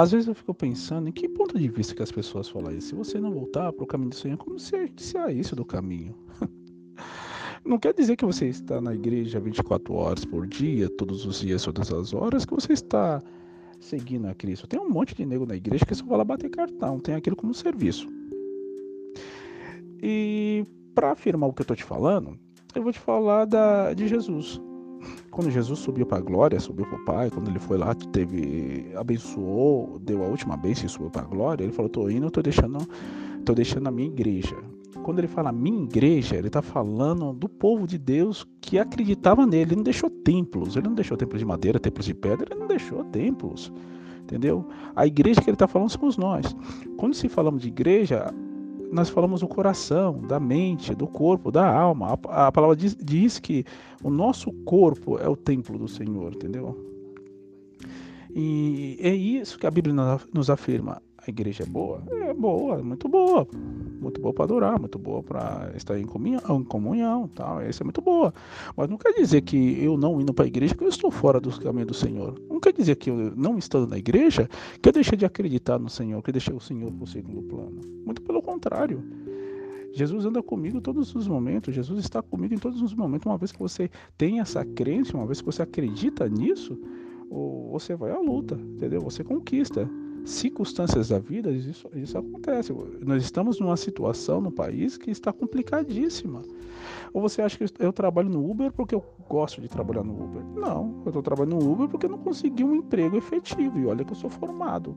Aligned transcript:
Às 0.00 0.12
vezes 0.12 0.28
eu 0.28 0.34
fico 0.34 0.54
pensando 0.54 1.10
em 1.10 1.12
que 1.12 1.28
ponto 1.28 1.58
de 1.58 1.68
vista 1.68 1.94
que 1.94 2.02
as 2.02 2.10
pessoas 2.10 2.48
falam 2.48 2.72
isso. 2.74 2.88
Se 2.88 2.94
você 2.94 3.20
não 3.20 3.30
voltar 3.30 3.70
para 3.70 3.84
o 3.84 3.86
caminho 3.86 4.08
do 4.08 4.16
Senhor, 4.16 4.38
como 4.38 4.58
se 4.58 4.88
disser 4.88 5.28
isso 5.28 5.54
do 5.54 5.62
caminho? 5.62 6.14
Não 7.62 7.78
quer 7.78 7.92
dizer 7.92 8.16
que 8.16 8.24
você 8.24 8.46
está 8.46 8.80
na 8.80 8.94
igreja 8.94 9.38
24 9.38 9.92
horas 9.92 10.24
por 10.24 10.46
dia, 10.46 10.88
todos 10.88 11.26
os 11.26 11.40
dias, 11.40 11.62
todas 11.62 11.92
as 11.92 12.14
horas, 12.14 12.46
que 12.46 12.54
você 12.54 12.72
está 12.72 13.22
seguindo 13.78 14.26
a 14.26 14.34
Cristo. 14.34 14.66
Tem 14.66 14.80
um 14.80 14.88
monte 14.88 15.14
de 15.14 15.26
nego 15.26 15.44
na 15.44 15.54
igreja 15.54 15.84
que 15.84 15.94
só 15.94 16.06
vai 16.06 16.16
lá 16.16 16.24
bater 16.24 16.48
cartão, 16.48 16.98
tem 16.98 17.14
aquilo 17.14 17.36
como 17.36 17.52
serviço. 17.52 18.08
E 20.02 20.64
para 20.94 21.12
afirmar 21.12 21.50
o 21.50 21.52
que 21.52 21.60
eu 21.60 21.64
estou 21.64 21.76
te 21.76 21.84
falando, 21.84 22.38
eu 22.74 22.82
vou 22.82 22.90
te 22.90 22.98
falar 22.98 23.44
da, 23.44 23.92
de 23.92 24.08
Jesus. 24.08 24.58
Quando 25.40 25.52
Jesus 25.52 25.78
subiu 25.78 26.04
para 26.04 26.18
a 26.18 26.20
glória, 26.20 26.60
subiu 26.60 26.84
para 26.84 26.98
o 26.98 27.04
Pai, 27.06 27.30
quando 27.30 27.48
ele 27.48 27.58
foi 27.58 27.78
lá, 27.78 27.94
teve, 27.94 28.92
abençoou, 28.94 29.98
deu 29.98 30.22
a 30.22 30.28
última 30.28 30.54
bênção 30.54 30.84
e 30.84 30.88
subiu 30.90 31.08
para 31.08 31.22
a 31.22 31.24
glória, 31.24 31.64
ele 31.64 31.72
falou: 31.72 31.88
"Tô 31.88 32.10
indo, 32.10 32.30
tô 32.30 32.42
deixando, 32.42 32.76
tô 33.42 33.54
deixando 33.54 33.86
a 33.86 33.90
minha 33.90 34.08
igreja". 34.08 34.54
Quando 35.02 35.18
ele 35.20 35.28
fala 35.28 35.50
minha 35.50 35.82
igreja, 35.82 36.36
ele 36.36 36.48
está 36.48 36.60
falando 36.60 37.32
do 37.32 37.48
povo 37.48 37.86
de 37.86 37.96
Deus 37.96 38.46
que 38.60 38.78
acreditava 38.78 39.46
nele. 39.46 39.70
Ele 39.70 39.76
não 39.76 39.82
deixou 39.82 40.10
templos, 40.10 40.76
ele 40.76 40.88
não 40.88 40.94
deixou 40.94 41.16
templos 41.16 41.40
de 41.40 41.46
madeira, 41.46 41.80
templos 41.80 42.04
de 42.04 42.12
pedra, 42.12 42.46
ele 42.50 42.60
não 42.60 42.66
deixou 42.66 43.02
templos. 43.04 43.72
Entendeu? 44.22 44.68
A 44.94 45.06
igreja 45.06 45.40
que 45.40 45.48
ele 45.48 45.54
está 45.54 45.66
falando 45.66 45.88
somos 45.88 46.18
nós. 46.18 46.54
Quando 46.98 47.14
se 47.14 47.30
falamos 47.30 47.62
de 47.62 47.68
igreja, 47.68 48.30
nós 48.90 49.08
falamos 49.08 49.40
do 49.40 49.48
coração, 49.48 50.20
da 50.22 50.40
mente, 50.40 50.94
do 50.94 51.06
corpo, 51.06 51.50
da 51.50 51.66
alma. 51.70 52.18
A, 52.28 52.46
a 52.48 52.52
palavra 52.52 52.76
diz, 52.76 52.96
diz, 52.96 53.38
que 53.38 53.64
o 54.02 54.10
nosso 54.10 54.52
corpo 54.64 55.18
é 55.18 55.28
o 55.28 55.36
templo 55.36 55.78
do 55.78 55.88
Senhor, 55.88 56.34
entendeu? 56.34 56.76
E 58.34 58.96
é 59.00 59.14
isso 59.14 59.58
que 59.58 59.66
a 59.66 59.70
Bíblia 59.70 59.94
nos 60.32 60.50
afirma. 60.50 61.02
Igreja 61.30 61.62
é 61.62 61.66
boa? 61.66 62.02
É 62.10 62.34
boa, 62.34 62.82
muito 62.82 63.08
boa. 63.08 63.46
Muito 64.00 64.20
boa 64.20 64.32
para 64.32 64.44
adorar, 64.44 64.80
muito 64.80 64.98
boa 64.98 65.22
para 65.22 65.72
estar 65.76 65.98
em 65.98 66.06
comunhão, 66.06 66.40
em 66.60 66.64
comunhão 66.64 67.28
tal. 67.34 67.60
Essa 67.60 67.82
é 67.82 67.84
muito 67.84 68.00
boa. 68.00 68.32
Mas 68.76 68.88
não 68.88 68.96
quer 68.96 69.12
dizer 69.12 69.42
que 69.42 69.82
eu 69.82 69.96
não 69.96 70.20
indo 70.20 70.32
para 70.32 70.44
a 70.44 70.48
igreja 70.48 70.74
que 70.74 70.84
eu 70.84 70.88
estou 70.88 71.10
fora 71.10 71.40
dos 71.40 71.58
caminhos 71.58 71.88
do 71.88 71.94
Senhor. 71.94 72.40
Não 72.48 72.60
quer 72.60 72.72
dizer 72.72 72.96
que 72.96 73.10
eu 73.10 73.32
não 73.36 73.58
estando 73.58 73.88
na 73.88 73.98
igreja 73.98 74.48
que 74.80 74.88
eu 74.88 74.92
deixei 74.92 75.16
de 75.16 75.24
acreditar 75.24 75.78
no 75.78 75.88
Senhor, 75.88 76.22
que 76.22 76.30
eu 76.30 76.32
deixei 76.32 76.54
o 76.54 76.60
Senhor 76.60 76.90
por 76.92 77.06
segundo 77.08 77.42
plano. 77.42 77.80
Muito 78.04 78.22
pelo 78.22 78.42
contrário. 78.42 79.02
Jesus 79.92 80.24
anda 80.24 80.42
comigo 80.42 80.80
todos 80.80 81.14
os 81.14 81.26
momentos, 81.26 81.74
Jesus 81.74 81.98
está 81.98 82.22
comigo 82.22 82.54
em 82.54 82.58
todos 82.58 82.80
os 82.80 82.94
momentos. 82.94 83.26
Uma 83.26 83.36
vez 83.36 83.50
que 83.50 83.58
você 83.58 83.90
tem 84.16 84.40
essa 84.40 84.64
crença, 84.64 85.16
uma 85.16 85.26
vez 85.26 85.40
que 85.40 85.46
você 85.46 85.62
acredita 85.62 86.28
nisso, 86.28 86.78
você 87.70 87.94
vai 87.94 88.10
à 88.10 88.18
luta, 88.18 88.54
entendeu? 88.54 89.00
Você 89.02 89.22
conquista 89.22 89.88
circunstâncias 90.24 91.08
da 91.08 91.18
vida, 91.18 91.50
isso, 91.50 91.88
isso 91.94 92.18
acontece. 92.18 92.72
Nós 93.04 93.22
estamos 93.22 93.58
numa 93.60 93.76
situação 93.76 94.40
no 94.40 94.50
país 94.50 94.96
que 94.96 95.10
está 95.10 95.32
complicadíssima. 95.32 96.42
Ou 97.12 97.20
você 97.20 97.42
acha 97.42 97.58
que 97.58 97.72
eu 97.78 97.92
trabalho 97.92 98.28
no 98.28 98.48
Uber 98.48 98.72
porque 98.72 98.94
eu 98.94 99.04
gosto 99.28 99.60
de 99.60 99.68
trabalhar 99.68 100.04
no 100.04 100.12
Uber? 100.12 100.44
Não, 100.54 101.00
eu 101.04 101.08
estou 101.08 101.22
trabalhando 101.22 101.56
no 101.56 101.72
Uber 101.72 101.88
porque 101.88 102.06
eu 102.06 102.10
não 102.10 102.18
consegui 102.18 102.64
um 102.64 102.74
emprego 102.74 103.16
efetivo. 103.16 103.78
E 103.78 103.86
olha 103.86 104.04
que 104.04 104.12
eu 104.12 104.16
sou 104.16 104.30
formado. 104.30 104.96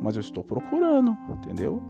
Mas 0.00 0.16
eu 0.16 0.20
estou 0.20 0.44
procurando, 0.44 1.16
entendeu? 1.30 1.82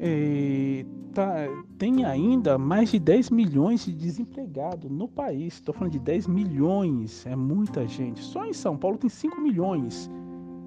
E 0.00 0.84
tá, 1.14 1.46
tem 1.78 2.04
ainda 2.04 2.58
mais 2.58 2.90
de 2.90 2.98
10 2.98 3.30
milhões 3.30 3.84
de 3.84 3.92
desempregados 3.92 4.90
no 4.90 5.06
país. 5.06 5.54
Estou 5.54 5.74
falando 5.74 5.92
de 5.92 5.98
10 6.00 6.26
milhões, 6.26 7.24
é 7.26 7.36
muita 7.36 7.86
gente. 7.86 8.20
Só 8.20 8.44
em 8.44 8.52
São 8.52 8.76
Paulo 8.76 8.98
tem 8.98 9.08
5 9.08 9.40
milhões. 9.40 10.10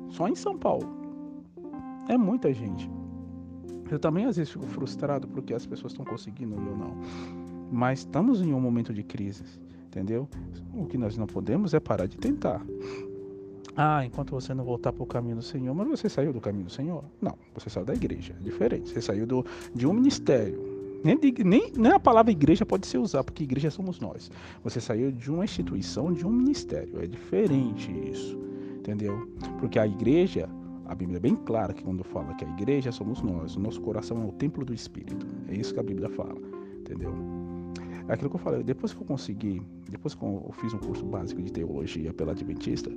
Só 0.10 0.28
em 0.28 0.36
São 0.36 0.58
Paulo. 0.58 0.88
É 2.08 2.18
muita 2.18 2.54
gente. 2.54 2.90
Eu 3.90 4.00
também 4.00 4.26
às 4.26 4.38
vezes 4.38 4.52
fico 4.52 4.66
frustrado 4.66 5.28
porque 5.28 5.54
as 5.54 5.66
pessoas 5.66 5.94
estão 5.94 6.06
conseguindo 6.06 6.56
eu 6.56 6.78
não. 6.78 6.98
Mas 7.72 8.00
estamos 8.00 8.42
em 8.42 8.54
um 8.54 8.60
momento 8.60 8.94
de 8.94 9.04
crise, 9.04 9.44
entendeu? 9.88 10.28
O 10.74 10.86
que 10.86 10.98
nós 10.98 11.18
não 11.18 11.28
podemos 11.28 11.74
é 11.74 11.80
parar 11.80 12.08
de 12.08 12.18
tentar. 12.18 12.66
Ah, 13.76 14.06
enquanto 14.06 14.32
você 14.32 14.54
não 14.54 14.64
voltar 14.64 14.94
para 14.94 15.04
o 15.04 15.06
caminho 15.06 15.36
do 15.36 15.42
Senhor, 15.42 15.74
mas 15.76 15.88
você 15.88 16.08
saiu 16.08 16.32
do 16.32 16.40
caminho 16.40 16.66
do 16.66 16.72
Senhor? 16.72 17.04
Não, 17.22 17.38
você 17.54 17.70
saiu 17.70 17.86
da 17.86 17.94
igreja, 17.94 18.34
é 18.40 18.44
diferente. 18.44 18.90
Você 18.90 19.02
saiu 19.02 19.26
do, 19.26 19.46
de 19.74 19.86
um 19.86 19.94
ministério. 19.94 20.74
Nem, 21.04 21.20
nem, 21.44 21.72
nem 21.76 21.92
a 21.92 22.00
palavra 22.00 22.32
igreja 22.32 22.66
pode 22.66 22.88
ser 22.88 22.98
usada, 22.98 23.24
porque 23.24 23.44
igreja 23.44 23.70
somos 23.70 24.00
nós. 24.00 24.32
Você 24.64 24.80
saiu 24.80 25.12
de 25.12 25.30
uma 25.30 25.44
instituição, 25.44 26.14
de 26.14 26.26
um 26.26 26.32
ministério. 26.32 27.02
É 27.02 27.06
diferente 27.06 27.92
isso 27.92 28.55
entendeu? 28.86 29.28
Porque 29.60 29.80
a 29.80 29.88
igreja, 29.88 30.48
a 30.86 30.94
Bíblia 30.94 31.18
é 31.18 31.20
bem 31.20 31.36
clara 31.36 31.74
que 31.74 31.84
quando 31.84 32.04
fala 32.04 32.36
que 32.36 32.46
a 32.46 32.50
igreja 32.50 32.92
somos 32.92 33.22
nós, 33.22 33.56
o 33.56 33.60
nosso 33.60 33.82
coração 33.82 34.22
é 34.22 34.26
o 34.26 34.32
templo 34.32 34.64
do 34.64 34.74
Espírito. 34.74 35.26
É 35.48 35.56
isso 35.56 35.74
que 35.74 35.80
a 35.80 35.84
Bíblia 35.84 36.10
fala, 36.10 36.40
entendeu? 36.80 37.14
É 38.08 38.14
aquilo 38.14 38.30
que 38.30 38.36
eu 38.36 38.40
falei, 38.40 38.64
depois 38.64 38.94
que 38.94 39.02
eu 39.02 39.08
consegui, 39.08 39.62
depois 39.90 40.14
que 40.14 40.24
eu 40.24 40.52
fiz 40.60 40.74
um 40.76 40.78
curso 40.78 41.04
básico 41.04 41.42
de 41.42 41.52
teologia 41.52 42.14
pela 42.14 42.34
Adventista, 42.34 42.92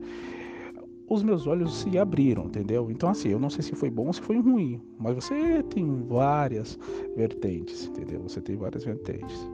os 1.09 1.23
meus 1.23 1.47
olhos 1.47 1.75
se 1.81 1.97
abriram, 1.97 2.45
entendeu? 2.45 2.91
Então, 2.91 3.09
assim, 3.09 3.31
eu 3.31 3.39
não 3.39 3.49
sei 3.49 3.63
se 3.63 3.75
foi 3.75 3.89
bom 3.89 4.09
ou 4.09 4.13
se 4.13 4.21
foi 4.21 4.39
ruim, 4.39 4.79
mas 4.99 5.15
você 5.15 5.63
tem 5.63 6.03
várias 6.07 6.79
vertentes, 7.17 7.87
entendeu? 7.87 8.21
Você 8.25 8.43
tem 8.43 8.57
várias 8.57 8.85
vertentes. 8.85 9.49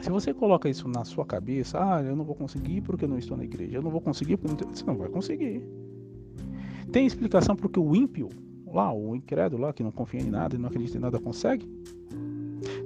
Se 0.00 0.10
você 0.10 0.32
coloca 0.32 0.68
isso 0.68 0.88
na 0.88 1.04
sua 1.04 1.26
cabeça, 1.26 1.78
ah, 1.78 2.02
eu 2.02 2.14
não 2.14 2.24
vou 2.24 2.34
conseguir 2.34 2.80
porque 2.82 3.04
eu 3.04 3.08
não 3.08 3.18
estou 3.18 3.36
na 3.36 3.44
igreja, 3.44 3.78
eu 3.78 3.82
não 3.82 3.90
vou 3.90 4.00
conseguir 4.00 4.36
porque 4.36 4.48
não 4.48 4.56
tenho... 4.56 4.70
você 4.74 4.84
não 4.84 4.96
vai 4.96 5.08
conseguir. 5.08 5.62
Tem 6.92 7.04
explicação 7.04 7.56
porque 7.56 7.78
o 7.78 7.94
ímpio, 7.94 8.28
lá, 8.66 8.92
o 8.92 9.14
incrédulo 9.14 9.62
lá, 9.62 9.72
que 9.72 9.82
não 9.82 9.90
confia 9.90 10.20
em 10.20 10.30
nada 10.30 10.56
e 10.56 10.58
não 10.58 10.68
acredita 10.68 10.96
em 10.96 11.00
nada, 11.00 11.18
consegue? 11.18 11.68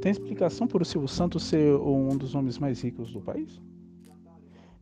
Tem 0.01 0.11
explicação 0.11 0.67
por 0.67 0.83
o 0.83 0.85
Silvio 0.85 1.09
Santos 1.09 1.45
ser 1.45 1.75
um 1.77 2.17
dos 2.17 2.35
homens 2.35 2.59
mais 2.59 2.83
ricos 2.83 3.13
do 3.13 3.21
país? 3.21 3.61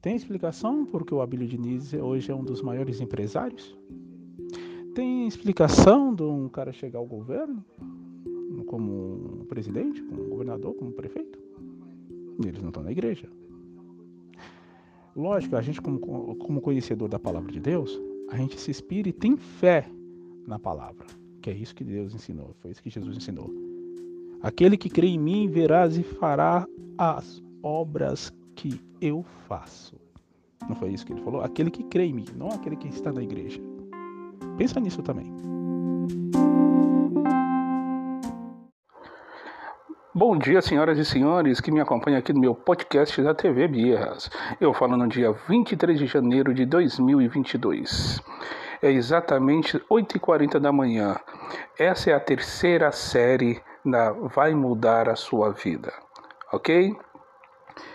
Tem 0.00 0.16
explicação 0.16 0.86
porque 0.86 1.14
o 1.14 1.20
Abílio 1.20 1.46
Diniz 1.46 1.92
hoje 1.92 2.30
é 2.30 2.34
um 2.34 2.42
dos 2.42 2.62
maiores 2.62 3.00
empresários? 3.00 3.76
Tem 4.94 5.26
explicação 5.26 6.14
de 6.14 6.22
um 6.22 6.48
cara 6.48 6.72
chegar 6.72 6.98
ao 6.98 7.06
governo 7.06 7.62
como 8.66 9.44
presidente, 9.48 10.02
como 10.02 10.24
governador, 10.24 10.74
como 10.74 10.92
prefeito? 10.92 11.29
Eles 12.46 12.60
não 12.60 12.68
estão 12.68 12.82
na 12.82 12.92
igreja. 12.92 13.28
Lógico, 15.14 15.56
a 15.56 15.62
gente, 15.62 15.80
como, 15.80 15.98
como 16.36 16.60
conhecedor 16.60 17.08
da 17.08 17.18
palavra 17.18 17.50
de 17.50 17.60
Deus, 17.60 18.00
a 18.30 18.36
gente 18.36 18.58
se 18.58 18.70
inspira 18.70 19.08
e 19.08 19.12
tem 19.12 19.36
fé 19.36 19.86
na 20.46 20.58
palavra, 20.58 21.06
que 21.42 21.50
é 21.50 21.52
isso 21.52 21.74
que 21.74 21.84
Deus 21.84 22.14
ensinou, 22.14 22.54
foi 22.60 22.70
isso 22.70 22.82
que 22.82 22.90
Jesus 22.90 23.16
ensinou. 23.16 23.50
Aquele 24.42 24.76
que 24.76 24.88
crê 24.88 25.08
em 25.08 25.18
mim 25.18 25.48
verás 25.48 25.98
e 25.98 26.02
fará 26.02 26.66
as 26.96 27.42
obras 27.62 28.32
que 28.54 28.80
eu 29.00 29.22
faço. 29.46 29.96
Não 30.68 30.76
foi 30.76 30.92
isso 30.92 31.04
que 31.04 31.12
ele 31.12 31.22
falou? 31.22 31.42
Aquele 31.42 31.70
que 31.70 31.82
crê 31.84 32.04
em 32.04 32.12
mim, 32.12 32.24
não 32.36 32.48
aquele 32.48 32.76
que 32.76 32.88
está 32.88 33.12
na 33.12 33.22
igreja. 33.22 33.60
Pensa 34.56 34.78
nisso 34.80 35.02
também. 35.02 35.30
Bom 40.20 40.36
dia, 40.36 40.60
senhoras 40.60 40.98
e 40.98 41.04
senhores 41.06 41.62
que 41.62 41.72
me 41.72 41.80
acompanham 41.80 42.18
aqui 42.18 42.30
no 42.30 42.40
meu 42.40 42.54
podcast 42.54 43.22
da 43.22 43.34
TV 43.34 43.66
Birras. 43.66 44.30
Eu 44.60 44.74
falo 44.74 44.94
no 44.94 45.08
dia 45.08 45.32
23 45.32 45.98
de 45.98 46.04
janeiro 46.04 46.52
de 46.52 46.66
2022. 46.66 48.20
É 48.82 48.92
exatamente 48.92 49.78
8h40 49.90 50.58
da 50.58 50.70
manhã. 50.70 51.16
Essa 51.78 52.10
é 52.10 52.12
a 52.12 52.20
terceira 52.20 52.92
série 52.92 53.62
da 53.82 54.12
Vai 54.12 54.52
Mudar 54.54 55.08
a 55.08 55.16
Sua 55.16 55.52
Vida, 55.52 55.90
ok? 56.52 56.94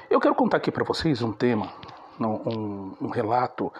Eu 0.09 0.19
quero 0.19 0.33
contar 0.33 0.57
aqui 0.57 0.71
para 0.71 0.83
vocês 0.83 1.21
um 1.21 1.31
tema, 1.31 1.71
um, 2.19 2.93
um 3.01 3.09
relato 3.09 3.71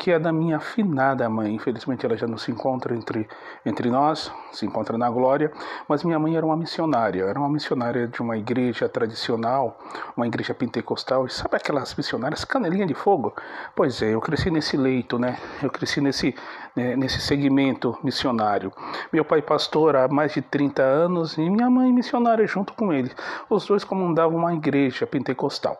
que 0.00 0.10
é 0.10 0.18
da 0.18 0.32
minha 0.32 0.56
afinada 0.56 1.28
mãe. 1.28 1.54
Infelizmente 1.54 2.06
ela 2.06 2.16
já 2.16 2.26
não 2.26 2.38
se 2.38 2.50
encontra 2.50 2.96
entre, 2.96 3.28
entre 3.66 3.90
nós, 3.90 4.32
se 4.50 4.64
encontra 4.64 4.96
na 4.96 5.10
glória, 5.10 5.52
mas 5.86 6.02
minha 6.02 6.18
mãe 6.18 6.34
era 6.36 6.46
uma 6.46 6.56
missionária, 6.56 7.24
era 7.24 7.38
uma 7.38 7.50
missionária 7.50 8.08
de 8.08 8.22
uma 8.22 8.38
igreja 8.38 8.88
tradicional, 8.88 9.78
uma 10.16 10.26
igreja 10.26 10.54
pentecostal. 10.54 11.26
E 11.26 11.30
sabe 11.30 11.54
aquelas 11.56 11.94
missionárias 11.94 12.46
canelinha 12.46 12.86
de 12.86 12.94
fogo? 12.94 13.34
Pois 13.76 14.00
é, 14.00 14.14
eu 14.14 14.20
cresci 14.22 14.50
nesse 14.50 14.74
leito, 14.74 15.18
né? 15.18 15.36
Eu 15.62 15.68
cresci 15.70 16.00
nesse, 16.00 16.34
né, 16.74 16.96
nesse 16.96 17.20
segmento 17.20 17.98
missionário. 18.02 18.72
Meu 19.12 19.24
pai 19.24 19.42
pastor 19.42 19.96
há 19.96 20.08
mais 20.08 20.32
de 20.32 20.40
30 20.40 20.82
anos 20.82 21.36
e 21.36 21.50
minha 21.50 21.68
mãe 21.68 21.92
missionária 21.92 22.46
junto 22.46 22.72
com 22.72 22.90
ele. 22.90 23.12
Os 23.50 23.66
dois 23.66 23.84
comandavam 23.84 24.38
uma 24.38 24.54
igreja 24.54 25.06
pentecostal. 25.06 25.78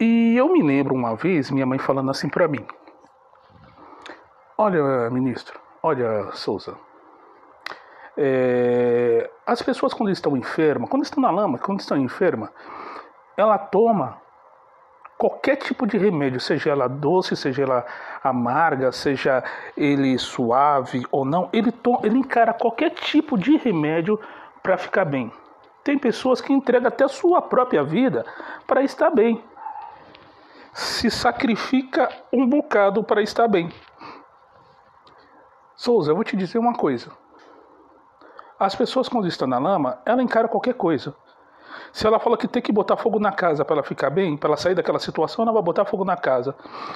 E 0.00 0.34
eu 0.34 0.50
me 0.50 0.62
lembro 0.62 0.94
uma 0.94 1.14
vez 1.14 1.50
minha 1.50 1.66
mãe 1.66 1.78
falando 1.78 2.10
assim 2.10 2.26
para 2.26 2.48
mim: 2.48 2.64
Olha, 4.56 5.10
ministro, 5.10 5.60
olha, 5.82 6.32
Souza. 6.32 6.74
É, 8.16 9.30
as 9.46 9.60
pessoas 9.60 9.92
quando 9.92 10.10
estão 10.10 10.36
enfermas, 10.36 10.88
quando 10.88 11.02
estão 11.02 11.22
na 11.22 11.30
lama, 11.30 11.58
quando 11.58 11.80
estão 11.80 11.98
enfermas, 11.98 12.48
ela 13.36 13.58
toma 13.58 14.18
qualquer 15.18 15.56
tipo 15.56 15.86
de 15.86 15.98
remédio, 15.98 16.40
seja 16.40 16.70
ela 16.70 16.88
doce, 16.88 17.36
seja 17.36 17.62
ela 17.62 17.84
amarga, 18.24 18.90
seja 18.92 19.44
ele 19.76 20.18
suave 20.18 21.06
ou 21.10 21.26
não, 21.26 21.50
ele, 21.52 21.72
ele 22.02 22.18
encara 22.18 22.54
qualquer 22.54 22.90
tipo 22.90 23.36
de 23.36 23.58
remédio 23.58 24.18
para 24.62 24.78
ficar 24.78 25.04
bem. 25.04 25.30
Tem 25.84 25.98
pessoas 25.98 26.40
que 26.40 26.52
entregam 26.52 26.88
até 26.88 27.04
a 27.04 27.08
sua 27.08 27.42
própria 27.42 27.82
vida 27.82 28.24
para 28.66 28.82
estar 28.82 29.10
bem. 29.10 29.42
Se 30.72 31.10
sacrifica 31.10 32.08
um 32.32 32.46
bocado 32.46 33.02
para 33.02 33.22
estar 33.22 33.48
bem. 33.48 33.72
Souza, 35.74 36.10
eu 36.10 36.14
vou 36.14 36.24
te 36.24 36.36
dizer 36.36 36.58
uma 36.58 36.74
coisa. 36.74 37.10
As 38.58 38.74
pessoas 38.74 39.08
quando 39.08 39.26
estão 39.26 39.48
na 39.48 39.58
lama, 39.58 40.00
ela 40.04 40.22
encara 40.22 40.46
qualquer 40.46 40.74
coisa. 40.74 41.14
Se 41.92 42.06
ela 42.06 42.20
fala 42.20 42.36
que 42.36 42.46
tem 42.46 42.62
que 42.62 42.70
botar 42.70 42.96
fogo 42.96 43.18
na 43.18 43.32
casa 43.32 43.64
para 43.64 43.76
ela 43.76 43.82
ficar 43.82 44.10
bem, 44.10 44.36
para 44.36 44.50
ela 44.50 44.56
sair 44.56 44.74
daquela 44.74 44.98
situação, 44.98 45.42
ela 45.42 45.52
vai 45.52 45.62
botar 45.62 45.84
fogo 45.84 46.04
na 46.04 46.16
casa. 46.16 46.54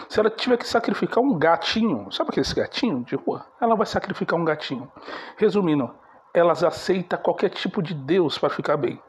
Se 0.08 0.20
ela 0.20 0.30
tiver 0.30 0.56
que 0.56 0.68
sacrificar 0.68 1.22
um 1.22 1.36
gatinho, 1.38 2.10
sabe 2.12 2.30
aquele 2.30 2.46
gatinho 2.54 3.02
de 3.04 3.16
rua? 3.16 3.46
Ela 3.60 3.74
vai 3.74 3.86
sacrificar 3.86 4.38
um 4.38 4.44
gatinho. 4.44 4.90
Resumindo, 5.36 5.90
elas 6.32 6.62
aceitam 6.62 7.18
qualquer 7.18 7.48
tipo 7.48 7.82
de 7.82 7.94
Deus 7.94 8.38
para 8.38 8.50
ficar 8.50 8.76
bem. 8.76 9.00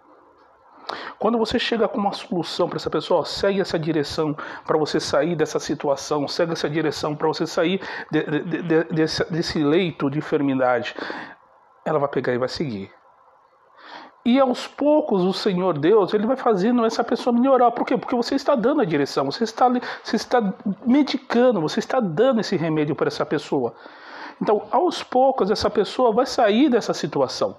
Quando 1.18 1.38
você 1.38 1.58
chega 1.58 1.88
com 1.88 1.98
uma 1.98 2.14
solução 2.14 2.68
para 2.68 2.78
essa 2.78 2.90
pessoa, 2.90 3.26
segue 3.26 3.62
essa 3.62 3.80
direção 3.80 4.36
para 4.66 4.78
você 4.78 5.00
sair 5.00 5.36
dessa 5.36 5.60
situação, 5.60 6.28
segue 6.28 6.54
essa 6.54 6.70
direção 6.70 7.16
para 7.16 7.28
você 7.28 7.48
sair 7.48 7.82
de, 8.12 8.24
de, 8.24 8.62
de, 8.62 8.84
desse, 8.86 9.32
desse 9.32 9.64
leito 9.64 10.10
de 10.10 10.20
enfermidade. 10.20 10.96
Ela 11.86 12.00
vai 12.00 12.10
pegar 12.10 12.34
e 12.34 12.38
vai 12.38 12.50
seguir. 12.50 12.92
E 14.26 14.40
aos 14.40 14.66
poucos 14.66 15.22
o 15.22 15.32
Senhor 15.32 15.78
Deus 15.78 16.12
ele 16.14 16.26
vai 16.26 16.36
fazendo 16.36 16.84
essa 16.84 17.04
pessoa 17.04 17.32
melhorar. 17.32 17.70
Por 17.72 17.86
quê? 17.86 17.96
Porque 17.96 18.16
você 18.16 18.34
está 18.34 18.56
dando 18.56 18.82
a 18.82 18.86
direção, 18.86 19.26
você 19.26 19.44
está, 19.44 19.70
você 20.04 20.16
está 20.16 20.54
medicando, 20.84 21.62
você 21.62 21.80
está 21.80 22.00
dando 22.00 22.42
esse 22.42 22.56
remédio 22.56 22.96
para 22.96 23.08
essa 23.08 23.24
pessoa. 23.24 23.76
Então, 24.42 24.64
aos 24.72 25.04
poucos, 25.04 25.52
essa 25.52 25.70
pessoa 25.70 26.12
vai 26.12 26.26
sair 26.26 26.70
dessa 26.70 26.94
situação. 26.94 27.56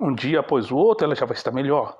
Um 0.00 0.14
dia 0.14 0.40
após 0.40 0.70
o 0.70 0.76
outro, 0.76 1.06
ela 1.06 1.14
já 1.14 1.24
vai 1.24 1.34
estar 1.34 1.50
melhor. 1.50 1.96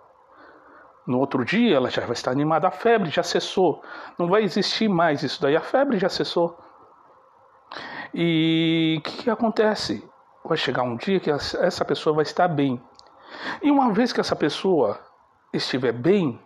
No 1.06 1.18
outro 1.18 1.44
dia, 1.44 1.76
ela 1.76 1.88
já 1.88 2.02
vai 2.02 2.12
estar 2.12 2.30
animada. 2.30 2.66
A 2.66 2.70
febre 2.70 3.10
já 3.10 3.22
cessou. 3.22 3.82
Não 4.18 4.28
vai 4.28 4.42
existir 4.42 4.88
mais 4.88 5.22
isso 5.22 5.40
daí. 5.40 5.56
A 5.56 5.60
febre 5.60 5.98
já 5.98 6.08
cessou. 6.08 6.58
E 8.12 8.96
o 8.98 9.02
que, 9.02 9.24
que 9.24 9.30
acontece? 9.30 10.08
Vai 10.44 10.56
chegar 10.56 10.82
um 10.82 10.96
dia 10.96 11.20
que 11.20 11.30
essa 11.30 11.84
pessoa 11.84 12.16
vai 12.16 12.22
estar 12.22 12.48
bem. 12.48 12.82
E 13.62 13.70
uma 13.70 13.92
vez 13.92 14.12
que 14.12 14.20
essa 14.20 14.34
pessoa 14.36 14.98
estiver 15.52 15.92
bem, 15.92 16.40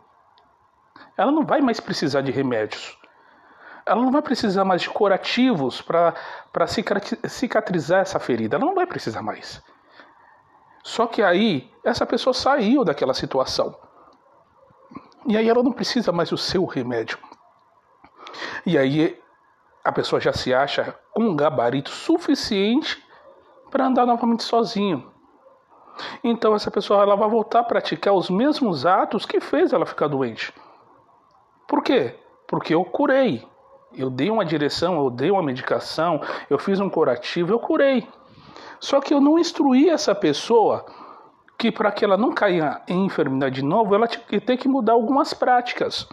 ela 1.17 1.32
não 1.32 1.44
vai 1.44 1.61
mais 1.61 1.81
precisar 1.81 2.20
de 2.20 2.31
remédios. 2.31 2.99
Ela 3.87 4.03
não 4.03 4.11
vai 4.11 4.23
precisar 4.23 4.64
mais 4.64 4.82
de 4.82 4.91
curativos 4.91 5.81
para 5.82 6.14
cicatrizar 7.29 8.03
essa 8.03 8.19
ferida. 8.20 8.56
Ela 8.56 8.67
não 8.67 8.75
vai 8.75 8.87
precisar 8.87 9.23
mais. 9.23 9.62
Só 10.82 11.06
que 11.06 11.23
aí, 11.23 11.71
essa 11.85 12.06
pessoa 12.06 12.32
saiu 12.32 12.85
daquela 12.85 13.15
situação. 13.15 13.77
E 15.27 15.37
aí 15.37 15.49
ela 15.49 15.62
não 15.62 15.73
precisa 15.73 16.11
mais 16.12 16.31
do 16.31 16.37
seu 16.37 16.65
remédio. 16.65 17.19
E 18.65 18.79
aí 18.79 19.21
a 19.85 19.93
pessoa 19.93 20.21
já 20.21 20.32
se 20.32 20.53
acha 20.53 20.94
com 21.12 21.23
um 21.23 21.37
gabarito 21.37 21.91
suficiente 21.91 23.03
para 23.71 23.87
andar 23.87 24.06
novamente 24.06 24.43
sozinho. 24.43 25.11
Então 26.25 26.55
essa 26.55 26.71
pessoa 26.71 27.03
ela 27.03 27.17
vai 27.17 27.29
voltar 27.29 27.61
a 27.61 27.65
praticar 27.65 28.15
os 28.15 28.31
mesmos 28.31 28.87
atos 28.87 29.27
que 29.27 29.41
fez 29.41 29.73
ela 29.73 29.87
ficar 29.87 30.09
doente. 30.09 30.53
Por 31.69 31.82
quê? 31.82 32.19
Porque 32.47 32.75
eu 32.75 32.85
curei. 32.85 33.47
Eu 33.93 34.09
dei 34.09 34.31
uma 34.31 34.44
direção, 34.44 34.97
eu 34.97 35.11
dei 35.11 35.31
uma 35.31 35.43
medicação, 35.43 36.21
eu 36.49 36.59
fiz 36.59 36.81
um 36.81 36.88
curativo, 36.88 37.53
eu 37.53 37.59
curei. 37.59 38.09
Só 38.81 39.00
que 39.00 39.12
eu 39.12 39.21
não 39.21 39.38
instruí 39.38 39.91
essa 39.91 40.15
pessoa 40.15 40.87
que 41.59 41.71
para 41.71 41.93
que 41.93 42.03
ela 42.03 42.17
não 42.17 42.32
caia 42.32 42.81
em 42.88 43.05
enfermidade 43.05 43.56
de 43.56 43.62
novo, 43.62 43.94
ela 43.94 44.09
tem 44.09 44.56
que 44.56 44.67
mudar 44.67 44.94
algumas 44.94 45.35
práticas. 45.35 46.09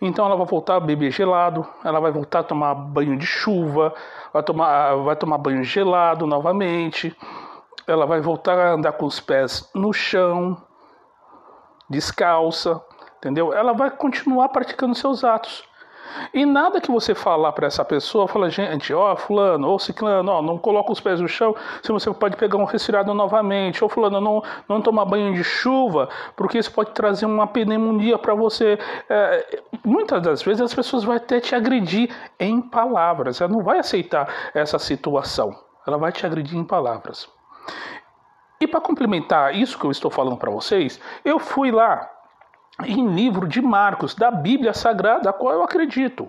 Então 0.00 0.26
ela 0.26 0.36
vai 0.36 0.46
voltar 0.46 0.76
a 0.76 0.80
beber 0.80 1.12
gelado, 1.12 1.66
ela 1.84 2.00
vai 2.00 2.10
voltar 2.10 2.40
a 2.40 2.44
tomar 2.44 2.74
banho 2.74 3.16
de 3.16 3.26
chuva, 3.26 3.94
vai 4.32 4.42
tomar, 4.42 4.96
vai 4.96 5.14
tomar 5.14 5.38
banho 5.38 5.62
gelado 5.62 6.26
novamente, 6.26 7.16
ela 7.86 8.04
vai 8.04 8.20
voltar 8.20 8.58
a 8.58 8.72
andar 8.72 8.92
com 8.92 9.06
os 9.06 9.20
pés 9.20 9.70
no 9.74 9.92
chão, 9.92 10.56
descalça, 11.88 12.82
entendeu? 13.18 13.52
Ela 13.52 13.72
vai 13.72 13.90
continuar 13.90 14.48
praticando 14.48 14.94
seus 14.94 15.22
atos. 15.22 15.64
E 16.32 16.44
nada 16.44 16.80
que 16.80 16.90
você 16.90 17.14
falar 17.14 17.52
para 17.52 17.66
essa 17.66 17.84
pessoa, 17.84 18.28
fala, 18.28 18.50
gente, 18.50 18.92
ó, 18.92 19.16
fulano, 19.16 19.68
ou 19.68 19.78
ciclano, 19.78 20.30
ó, 20.32 20.42
não 20.42 20.58
coloca 20.58 20.92
os 20.92 21.00
pés 21.00 21.20
no 21.20 21.28
chão, 21.28 21.54
se 21.82 21.92
você 21.92 22.12
pode 22.12 22.36
pegar 22.36 22.56
um 22.56 22.64
resfriado 22.64 23.12
novamente, 23.14 23.82
ou 23.82 23.90
fulano, 23.90 24.20
não, 24.20 24.42
não 24.68 24.80
tomar 24.80 25.04
banho 25.04 25.34
de 25.34 25.44
chuva, 25.44 26.08
porque 26.36 26.58
isso 26.58 26.72
pode 26.72 26.92
trazer 26.92 27.26
uma 27.26 27.46
pneumonia 27.46 28.18
para 28.18 28.34
você. 28.34 28.78
É, 29.08 29.60
muitas 29.84 30.22
das 30.22 30.42
vezes 30.42 30.60
as 30.60 30.74
pessoas 30.74 31.04
vão 31.04 31.14
até 31.14 31.40
te 31.40 31.54
agredir 31.54 32.10
em 32.38 32.60
palavras, 32.60 33.40
ela 33.40 33.52
não 33.52 33.62
vai 33.62 33.78
aceitar 33.78 34.28
essa 34.54 34.78
situação, 34.78 35.54
ela 35.86 35.98
vai 35.98 36.12
te 36.12 36.24
agredir 36.26 36.58
em 36.58 36.64
palavras. 36.64 37.28
E 38.60 38.66
para 38.66 38.80
complementar 38.80 39.54
isso 39.54 39.78
que 39.78 39.84
eu 39.84 39.90
estou 39.90 40.10
falando 40.10 40.36
para 40.36 40.50
vocês, 40.50 41.00
eu 41.24 41.38
fui 41.38 41.70
lá 41.70 42.10
em 42.82 43.08
livro 43.08 43.46
de 43.46 43.60
Marcos, 43.62 44.14
da 44.14 44.30
Bíblia 44.30 44.72
Sagrada, 44.72 45.30
a 45.30 45.32
qual 45.32 45.54
eu 45.54 45.62
acredito. 45.62 46.28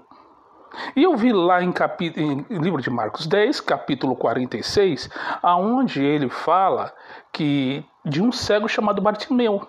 E 0.95 1.03
eu 1.03 1.15
vi 1.15 1.31
lá 1.31 1.63
em, 1.63 1.73
em, 2.17 2.59
livro 2.59 2.81
de 2.81 2.89
Marcos 2.89 3.25
10, 3.25 3.61
capítulo 3.61 4.15
46, 4.15 5.09
aonde 5.41 6.03
ele 6.03 6.29
fala 6.29 6.93
que 7.31 7.83
de 8.03 8.21
um 8.21 8.31
cego 8.31 8.67
chamado 8.67 9.01
Bartimeu. 9.01 9.67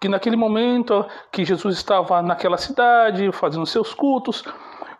Que 0.00 0.08
naquele 0.08 0.36
momento 0.36 1.04
que 1.32 1.44
Jesus 1.44 1.76
estava 1.76 2.22
naquela 2.22 2.58
cidade, 2.58 3.32
fazendo 3.32 3.66
seus 3.66 3.92
cultos, 3.92 4.44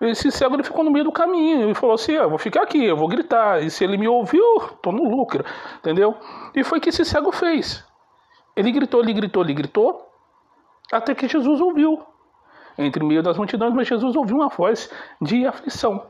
esse 0.01 0.31
cego 0.31 0.57
ele 0.57 0.63
ficou 0.63 0.85
no 0.85 0.91
meio 0.91 1.05
do 1.05 1.13
caminho 1.13 1.71
e 1.71 1.75
falou 1.75 1.95
assim: 1.95 2.17
ah, 2.17 2.23
eu 2.23 2.31
vou 2.31 2.39
ficar 2.39 2.63
aqui, 2.63 2.85
eu 2.85 2.97
vou 2.97 3.09
gritar. 3.09 3.63
E 3.63 3.71
se 3.71 3.85
ele 3.85 3.97
me 3.97 4.09
ouviu, 4.09 4.61
tô 4.83 4.91
no 4.91 5.09
lucro, 5.09 5.45
entendeu? 5.79 6.17
E 6.55 6.65
foi 6.65 6.79
o 6.79 6.81
que 6.81 6.89
esse 6.89 7.05
cego 7.05 7.31
fez. 7.31 7.85
Ele 8.55 8.73
gritou, 8.73 9.01
ele 9.01 9.13
gritou, 9.13 9.43
ele 9.43 9.55
gritou, 9.55 10.06
até 10.93 11.15
que 11.15 11.29
Jesus 11.29 11.61
ouviu. 11.61 12.03
Entre 12.79 13.03
meio 13.03 13.23
das 13.23 13.39
multidões, 13.39 13.73
mas 13.73 13.89
Jesus 13.89 14.15
ouviu 14.15 14.37
uma 14.37 14.49
voz 14.49 14.91
de 15.21 15.47
aflição. 15.47 16.07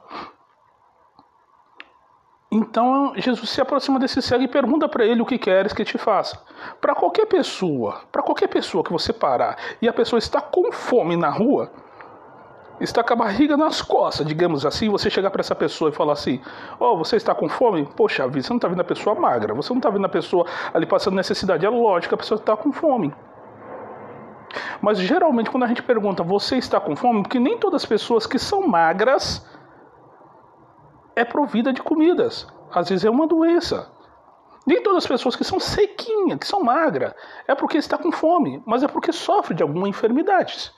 Então 2.50 3.12
Jesus 3.16 3.50
se 3.50 3.60
aproxima 3.60 3.98
desse 3.98 4.22
cego 4.22 4.44
e 4.44 4.48
pergunta 4.48 4.88
para 4.88 5.04
ele 5.04 5.20
o 5.20 5.26
que 5.26 5.38
queres 5.38 5.72
que 5.72 5.84
te 5.84 5.98
faça. 5.98 6.40
Para 6.80 6.94
qualquer 6.94 7.26
pessoa, 7.26 8.02
para 8.10 8.22
qualquer 8.22 8.48
pessoa 8.48 8.84
que 8.84 8.92
você 8.92 9.12
parar 9.12 9.56
e 9.82 9.88
a 9.88 9.92
pessoa 9.92 10.18
está 10.18 10.40
com 10.40 10.72
fome 10.72 11.16
na 11.16 11.28
rua, 11.28 11.70
está 12.80 13.02
com 13.02 13.12
a 13.12 13.16
barriga 13.16 13.56
nas 13.56 13.82
costas, 13.82 14.26
digamos 14.26 14.64
assim, 14.64 14.88
você 14.88 15.10
chegar 15.10 15.30
para 15.30 15.40
essa 15.40 15.54
pessoa 15.54 15.90
e 15.90 15.92
falar 15.92 16.12
assim: 16.12 16.40
Ó, 16.78 16.92
oh, 16.92 16.96
você 16.98 17.16
está 17.16 17.34
com 17.34 17.48
fome? 17.48 17.86
Poxa 17.96 18.26
vida, 18.28 18.42
você 18.42 18.50
não 18.50 18.58
está 18.58 18.68
vendo 18.68 18.80
a 18.80 18.84
pessoa 18.84 19.14
magra, 19.14 19.54
você 19.54 19.70
não 19.72 19.78
está 19.78 19.90
vendo 19.90 20.06
a 20.06 20.08
pessoa 20.08 20.46
ali 20.72 20.86
passando 20.86 21.14
necessidade. 21.14 21.66
É 21.66 21.68
lógico, 21.68 22.14
a 22.14 22.18
pessoa 22.18 22.38
está 22.38 22.56
com 22.56 22.72
fome. 22.72 23.12
Mas 24.80 24.98
geralmente, 24.98 25.50
quando 25.50 25.64
a 25.64 25.66
gente 25.66 25.82
pergunta, 25.82 26.22
você 26.22 26.56
está 26.56 26.80
com 26.80 26.94
fome? 26.96 27.22
Porque 27.22 27.38
nem 27.38 27.58
todas 27.58 27.82
as 27.82 27.86
pessoas 27.86 28.26
que 28.26 28.38
são 28.38 28.66
magras 28.66 29.46
é 31.14 31.24
provida 31.24 31.72
de 31.72 31.82
comidas. 31.82 32.46
Às 32.72 32.88
vezes 32.88 33.04
é 33.04 33.10
uma 33.10 33.26
doença. 33.26 33.90
Nem 34.66 34.82
todas 34.82 35.04
as 35.04 35.06
pessoas 35.06 35.36
que 35.36 35.44
são 35.44 35.60
sequinhas, 35.60 36.38
que 36.38 36.46
são 36.46 36.60
magras, 36.60 37.14
é 37.46 37.54
porque 37.54 37.78
está 37.78 37.96
com 37.96 38.10
fome, 38.10 38.62
mas 38.66 38.82
é 38.82 38.88
porque 38.88 39.12
sofre 39.12 39.54
de 39.54 39.62
alguma 39.62 39.88
enfermidade. 39.88 40.72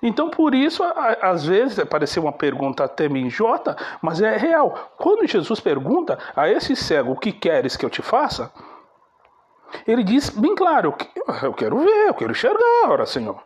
Então, 0.00 0.30
por 0.30 0.54
isso, 0.54 0.82
às 1.20 1.44
vezes, 1.44 1.82
pareceu 1.84 2.22
uma 2.22 2.32
pergunta 2.32 2.84
até 2.84 3.08
minjota, 3.08 3.76
mas 4.00 4.20
é 4.20 4.36
real. 4.36 4.92
Quando 4.96 5.26
Jesus 5.26 5.60
pergunta 5.60 6.18
a 6.36 6.48
esse 6.48 6.76
cego, 6.76 7.12
o 7.12 7.16
que 7.16 7.32
queres 7.32 7.76
que 7.76 7.84
eu 7.84 7.90
te 7.90 8.02
faça? 8.02 8.52
Ele 9.88 10.04
diz 10.04 10.28
bem 10.28 10.54
claro, 10.54 10.94
eu 11.42 11.54
quero 11.54 11.78
ver, 11.78 12.08
eu 12.08 12.14
quero 12.14 12.30
enxergar, 12.30 12.90
ora 12.90 13.06
Senhor. 13.06 13.42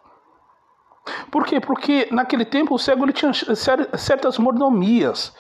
Por 1.31 1.47
quê? 1.47 1.61
Porque 1.61 2.09
naquele 2.11 2.45
tempo 2.45 2.75
o 2.75 2.79
cego 2.81 3.05
ele 3.05 3.13
tinha 3.13 3.33
certas 3.33 4.39
mordomias. 4.39 5.33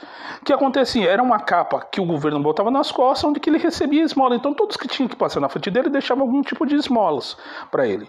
Que 0.44 0.52
acontecia? 0.52 1.10
Era 1.10 1.20
uma 1.20 1.40
capa 1.40 1.80
que 1.90 2.00
o 2.00 2.06
governo 2.06 2.40
botava 2.40 2.70
nas 2.70 2.92
costas, 2.92 3.28
onde 3.28 3.40
que 3.40 3.50
ele 3.50 3.58
recebia 3.58 4.04
esmola. 4.04 4.36
Então 4.36 4.54
todos 4.54 4.76
que 4.76 4.86
tinham 4.86 5.08
que 5.08 5.16
passar 5.16 5.40
na 5.40 5.48
frente 5.48 5.72
dele 5.72 5.88
deixavam 5.88 6.22
algum 6.22 6.40
tipo 6.40 6.64
de 6.64 6.76
esmolas 6.76 7.36
para 7.68 7.84
ele. 7.84 8.08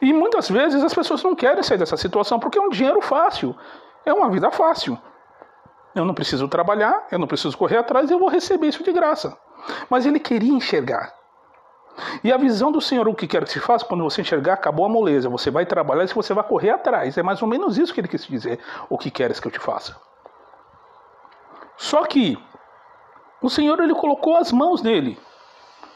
E 0.00 0.12
muitas 0.12 0.50
vezes 0.50 0.84
as 0.84 0.94
pessoas 0.94 1.22
não 1.22 1.34
querem 1.34 1.62
sair 1.62 1.78
dessa 1.78 1.96
situação 1.96 2.38
porque 2.38 2.58
é 2.58 2.62
um 2.62 2.68
dinheiro 2.68 3.00
fácil, 3.00 3.56
é 4.04 4.12
uma 4.12 4.30
vida 4.30 4.50
fácil. 4.50 4.98
Eu 5.94 6.04
não 6.04 6.12
preciso 6.12 6.46
trabalhar, 6.48 7.06
eu 7.10 7.18
não 7.18 7.26
preciso 7.26 7.56
correr 7.56 7.78
atrás, 7.78 8.10
eu 8.10 8.18
vou 8.18 8.28
receber 8.28 8.68
isso 8.68 8.84
de 8.84 8.92
graça. 8.92 9.36
Mas 9.88 10.04
ele 10.04 10.20
queria 10.20 10.52
enxergar. 10.52 11.21
E 12.24 12.32
a 12.32 12.36
visão 12.36 12.72
do 12.72 12.80
Senhor, 12.80 13.06
o 13.08 13.14
que 13.14 13.26
quer 13.26 13.44
que 13.44 13.50
se 13.50 13.60
faça, 13.60 13.84
quando 13.84 14.04
você 14.04 14.20
enxergar, 14.20 14.54
acabou 14.54 14.86
a 14.86 14.88
moleza. 14.88 15.28
Você 15.28 15.50
vai 15.50 15.66
trabalhar 15.66 16.04
e 16.04 16.08
você 16.08 16.32
vai 16.32 16.44
correr 16.44 16.70
atrás. 16.70 17.18
É 17.18 17.22
mais 17.22 17.42
ou 17.42 17.48
menos 17.48 17.78
isso 17.78 17.92
que 17.92 18.00
ele 18.00 18.08
quis 18.08 18.26
dizer. 18.26 18.58
O 18.88 18.96
que 18.96 19.10
queres 19.10 19.38
que 19.38 19.46
eu 19.46 19.52
te 19.52 19.58
faça? 19.58 19.96
Só 21.76 22.04
que 22.04 22.38
o 23.40 23.50
Senhor 23.50 23.80
ele 23.80 23.94
colocou 23.94 24.36
as 24.36 24.52
mãos 24.52 24.82
nele 24.82 25.18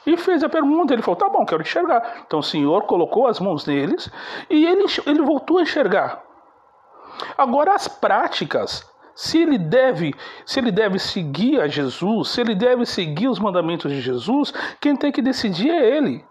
e 0.05 0.17
fez 0.17 0.43
a 0.43 0.49
pergunta. 0.49 0.93
Ele 0.93 1.03
falou: 1.03 1.17
Tá 1.17 1.29
bom, 1.29 1.45
quero 1.47 1.63
enxergar. 1.63 2.23
Então 2.27 2.41
o 2.41 2.43
Senhor 2.43 2.85
colocou 2.85 3.27
as 3.27 3.41
mãos 3.41 3.67
neles 3.67 4.11
e 4.51 4.67
ele, 4.67 4.85
ele 5.07 5.23
voltou 5.23 5.59
a 5.59 5.63
enxergar. 5.63 6.23
Agora, 7.37 7.75
as 7.75 7.89
práticas 7.89 8.89
se 9.17 9.39
ele 9.41 9.57
deve, 9.57 10.15
se 10.45 10.61
ele 10.61 10.71
deve 10.71 10.99
seguir 10.99 11.59
a 11.59 11.67
Jesus, 11.67 12.29
se 12.29 12.41
ele 12.43 12.55
deve 12.55 12.85
seguir 12.85 13.29
os 13.29 13.39
mandamentos 13.39 13.91
de 13.91 13.99
Jesus, 14.03 14.53
quem 14.79 14.95
tem 14.95 15.11
que 15.11 15.23
decidir 15.23 15.71
é 15.71 15.97
ele. 15.97 16.23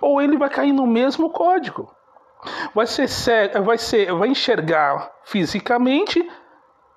Ou 0.00 0.20
ele 0.20 0.36
vai 0.36 0.50
cair 0.50 0.72
no 0.72 0.84
mesmo 0.84 1.30
código. 1.30 1.94
Vai 2.74 2.88
ser, 2.88 3.62
vai 3.62 3.78
ser, 3.78 4.12
vai 4.12 4.28
enxergar 4.28 5.12
fisicamente, 5.22 6.28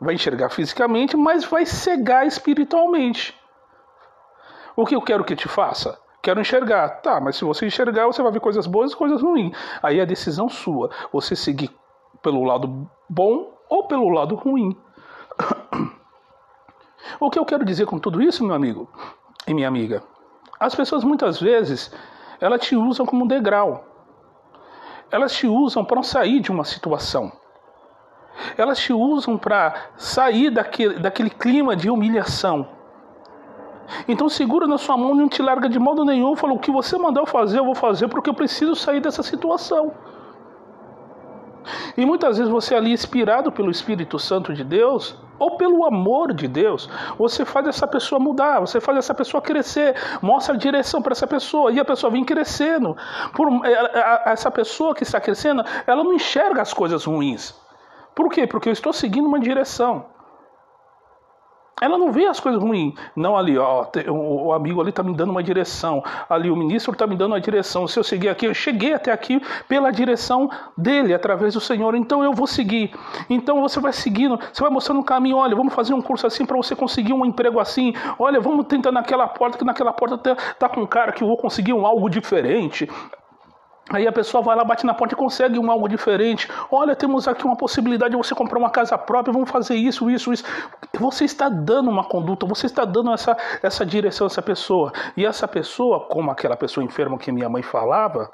vai 0.01 0.15
enxergar 0.15 0.49
fisicamente, 0.49 1.15
mas 1.15 1.45
vai 1.45 1.67
cegar 1.67 2.25
espiritualmente. 2.25 3.39
O 4.75 4.87
que 4.87 4.95
eu 4.95 5.01
quero 5.03 5.23
que 5.23 5.35
te 5.35 5.47
faça? 5.47 5.99
Quero 6.23 6.41
enxergar. 6.41 7.01
Tá, 7.01 7.21
mas 7.21 7.35
se 7.35 7.45
você 7.45 7.67
enxergar, 7.67 8.07
você 8.07 8.23
vai 8.23 8.31
ver 8.31 8.39
coisas 8.39 8.65
boas 8.65 8.91
e 8.91 8.95
coisas 8.95 9.21
ruins. 9.21 9.55
Aí 9.83 9.99
é 9.99 10.05
decisão 10.05 10.49
sua. 10.49 10.89
Você 11.13 11.35
seguir 11.35 11.69
pelo 12.23 12.43
lado 12.43 12.89
bom 13.07 13.53
ou 13.69 13.87
pelo 13.87 14.09
lado 14.09 14.33
ruim. 14.33 14.75
O 17.19 17.29
que 17.29 17.39
eu 17.39 17.45
quero 17.45 17.65
dizer 17.65 17.85
com 17.85 17.97
tudo 17.97 18.21
isso, 18.21 18.45
meu 18.45 18.55
amigo 18.55 18.87
e 19.47 19.53
minha 19.53 19.67
amiga? 19.67 20.03
As 20.59 20.75
pessoas 20.75 21.03
muitas 21.03 21.39
vezes 21.39 21.91
elas 22.39 22.61
te 22.61 22.75
usam 22.75 23.05
como 23.05 23.27
degrau. 23.27 23.85
Elas 25.09 25.33
te 25.33 25.47
usam 25.47 25.83
para 25.83 26.03
sair 26.03 26.39
de 26.39 26.51
uma 26.51 26.63
situação. 26.63 27.31
Elas 28.57 28.77
te 28.77 28.93
usam 28.93 29.37
para 29.37 29.73
sair 29.95 30.51
daquele, 30.51 30.99
daquele 30.99 31.29
clima 31.29 31.75
de 31.75 31.89
humilhação. 31.89 32.67
Então 34.07 34.29
segura 34.29 34.67
na 34.67 34.77
sua 34.77 34.97
mão 34.97 35.15
e 35.15 35.17
não 35.17 35.29
te 35.29 35.41
larga 35.41 35.67
de 35.69 35.79
modo 35.79 36.05
nenhum. 36.05 36.35
Fala, 36.35 36.53
o 36.53 36.59
que 36.59 36.69
você 36.69 36.97
mandar 36.97 37.21
eu 37.21 37.25
fazer, 37.25 37.59
eu 37.59 37.65
vou 37.65 37.75
fazer 37.75 38.07
porque 38.09 38.29
eu 38.29 38.33
preciso 38.33 38.75
sair 38.75 38.99
dessa 38.99 39.23
situação. 39.23 39.93
E 41.97 42.05
muitas 42.05 42.37
vezes 42.37 42.51
você 42.51 42.75
ali 42.75 42.91
inspirado 42.91 43.51
pelo 43.51 43.71
Espírito 43.71 44.19
Santo 44.19 44.53
de 44.53 44.63
Deus, 44.63 45.17
ou 45.39 45.57
pelo 45.57 45.83
amor 45.83 46.31
de 46.31 46.47
Deus, 46.47 46.87
você 47.17 47.43
faz 47.43 47.67
essa 47.67 47.87
pessoa 47.87 48.19
mudar, 48.19 48.59
você 48.59 48.79
faz 48.79 48.99
essa 48.99 49.15
pessoa 49.15 49.41
crescer, 49.41 49.95
mostra 50.21 50.53
a 50.53 50.57
direção 50.57 51.01
para 51.01 51.13
essa 51.13 51.25
pessoa 51.25 51.71
e 51.71 51.79
a 51.79 51.85
pessoa 51.85 52.11
vem 52.11 52.23
crescendo. 52.23 52.95
Por, 53.33 53.65
é, 53.65 53.73
é, 53.73 54.21
essa 54.31 54.51
pessoa 54.51 54.93
que 54.93 55.01
está 55.01 55.19
crescendo, 55.19 55.63
ela 55.87 56.03
não 56.03 56.13
enxerga 56.13 56.61
as 56.61 56.71
coisas 56.71 57.03
ruins. 57.05 57.55
Por 58.13 58.29
quê? 58.29 58.45
Porque 58.45 58.69
eu 58.69 58.73
estou 58.73 58.93
seguindo 58.93 59.27
uma 59.27 59.39
direção. 59.39 60.05
Ela 61.79 61.97
não 61.97 62.11
vê 62.11 62.25
as 62.25 62.39
coisas 62.39 62.61
ruins. 62.61 62.93
Não, 63.15 63.37
ali, 63.37 63.57
ó, 63.57 63.85
o, 64.09 64.51
amigo 64.51 64.81
ali 64.81 64.89
está 64.89 65.03
me 65.03 65.13
dando 65.13 65.29
uma 65.29 65.43
direção. 65.43 66.03
Ali, 66.27 66.49
o 66.49 66.55
ministro 66.55 66.91
está 66.91 67.05
me 67.05 67.15
dando 67.15 67.33
uma 67.33 67.41
direção. 67.41 67.87
Se 67.87 67.99
eu 67.99 68.03
seguir 68.03 68.29
aqui, 68.29 68.47
eu 68.47 68.53
cheguei 68.53 68.93
até 68.93 69.11
aqui 69.11 69.39
pela 69.67 69.91
direção 69.91 70.49
dele, 70.75 71.13
através 71.13 71.53
do 71.53 71.61
Senhor. 71.61 71.93
Então 71.95 72.23
eu 72.23 72.33
vou 72.33 72.47
seguir. 72.47 72.91
Então 73.29 73.61
você 73.61 73.79
vai 73.79 73.93
seguindo, 73.93 74.39
você 74.51 74.61
vai 74.61 74.71
mostrando 74.71 74.99
um 74.99 75.03
caminho. 75.03 75.37
Olha, 75.37 75.55
vamos 75.55 75.73
fazer 75.73 75.93
um 75.93 76.01
curso 76.01 76.25
assim 76.25 76.45
para 76.45 76.57
você 76.57 76.75
conseguir 76.75 77.13
um 77.13 77.25
emprego 77.25 77.59
assim. 77.59 77.93
Olha, 78.17 78.39
vamos 78.39 78.65
tentar 78.65 78.91
naquela 78.91 79.27
porta, 79.27 79.57
que 79.57 79.63
naquela 79.63 79.93
porta 79.93 80.17
tá, 80.17 80.35
tá 80.35 80.69
com 80.69 80.81
um 80.81 80.87
cara 80.87 81.11
que 81.11 81.23
eu 81.23 81.27
vou 81.27 81.37
conseguir 81.37 81.73
um 81.73 81.85
algo 81.85 82.09
diferente. 82.09 82.89
Aí 83.89 84.05
a 84.07 84.11
pessoa 84.11 84.43
vai 84.43 84.55
lá, 84.55 84.63
bate 84.63 84.85
na 84.85 84.93
porta 84.93 85.13
e 85.13 85.17
consegue 85.17 85.57
um 85.57 85.71
algo 85.71 85.87
diferente. 85.87 86.49
Olha, 86.69 86.95
temos 86.95 87.27
aqui 87.27 87.45
uma 87.45 87.55
possibilidade 87.55 88.11
de 88.11 88.17
você 88.17 88.35
comprar 88.35 88.59
uma 88.59 88.69
casa 88.69 88.97
própria, 88.97 89.31
vamos 89.31 89.49
fazer 89.49 89.75
isso, 89.75 90.09
isso, 90.09 90.33
isso. 90.33 90.43
Você 90.99 91.25
está 91.25 91.47
dando 91.47 91.89
uma 91.89 92.03
conduta, 92.03 92.45
você 92.45 92.65
está 92.65 92.83
dando 92.83 93.13
essa, 93.13 93.37
essa 93.63 93.85
direção 93.85 94.25
a 94.25 94.29
essa 94.29 94.41
pessoa. 94.41 94.91
E 95.15 95.25
essa 95.25 95.47
pessoa, 95.47 96.01
como 96.07 96.29
aquela 96.31 96.57
pessoa 96.57 96.83
enferma 96.83 97.17
que 97.17 97.31
minha 97.31 97.47
mãe 97.47 97.63
falava, 97.63 98.29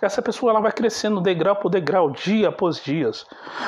essa 0.00 0.20
pessoa 0.20 0.50
ela 0.50 0.60
vai 0.60 0.72
crescendo 0.72 1.20
degrau 1.20 1.56
por 1.56 1.70
degrau, 1.70 2.10
dia 2.10 2.48
após 2.48 2.82
dia. 2.82 3.10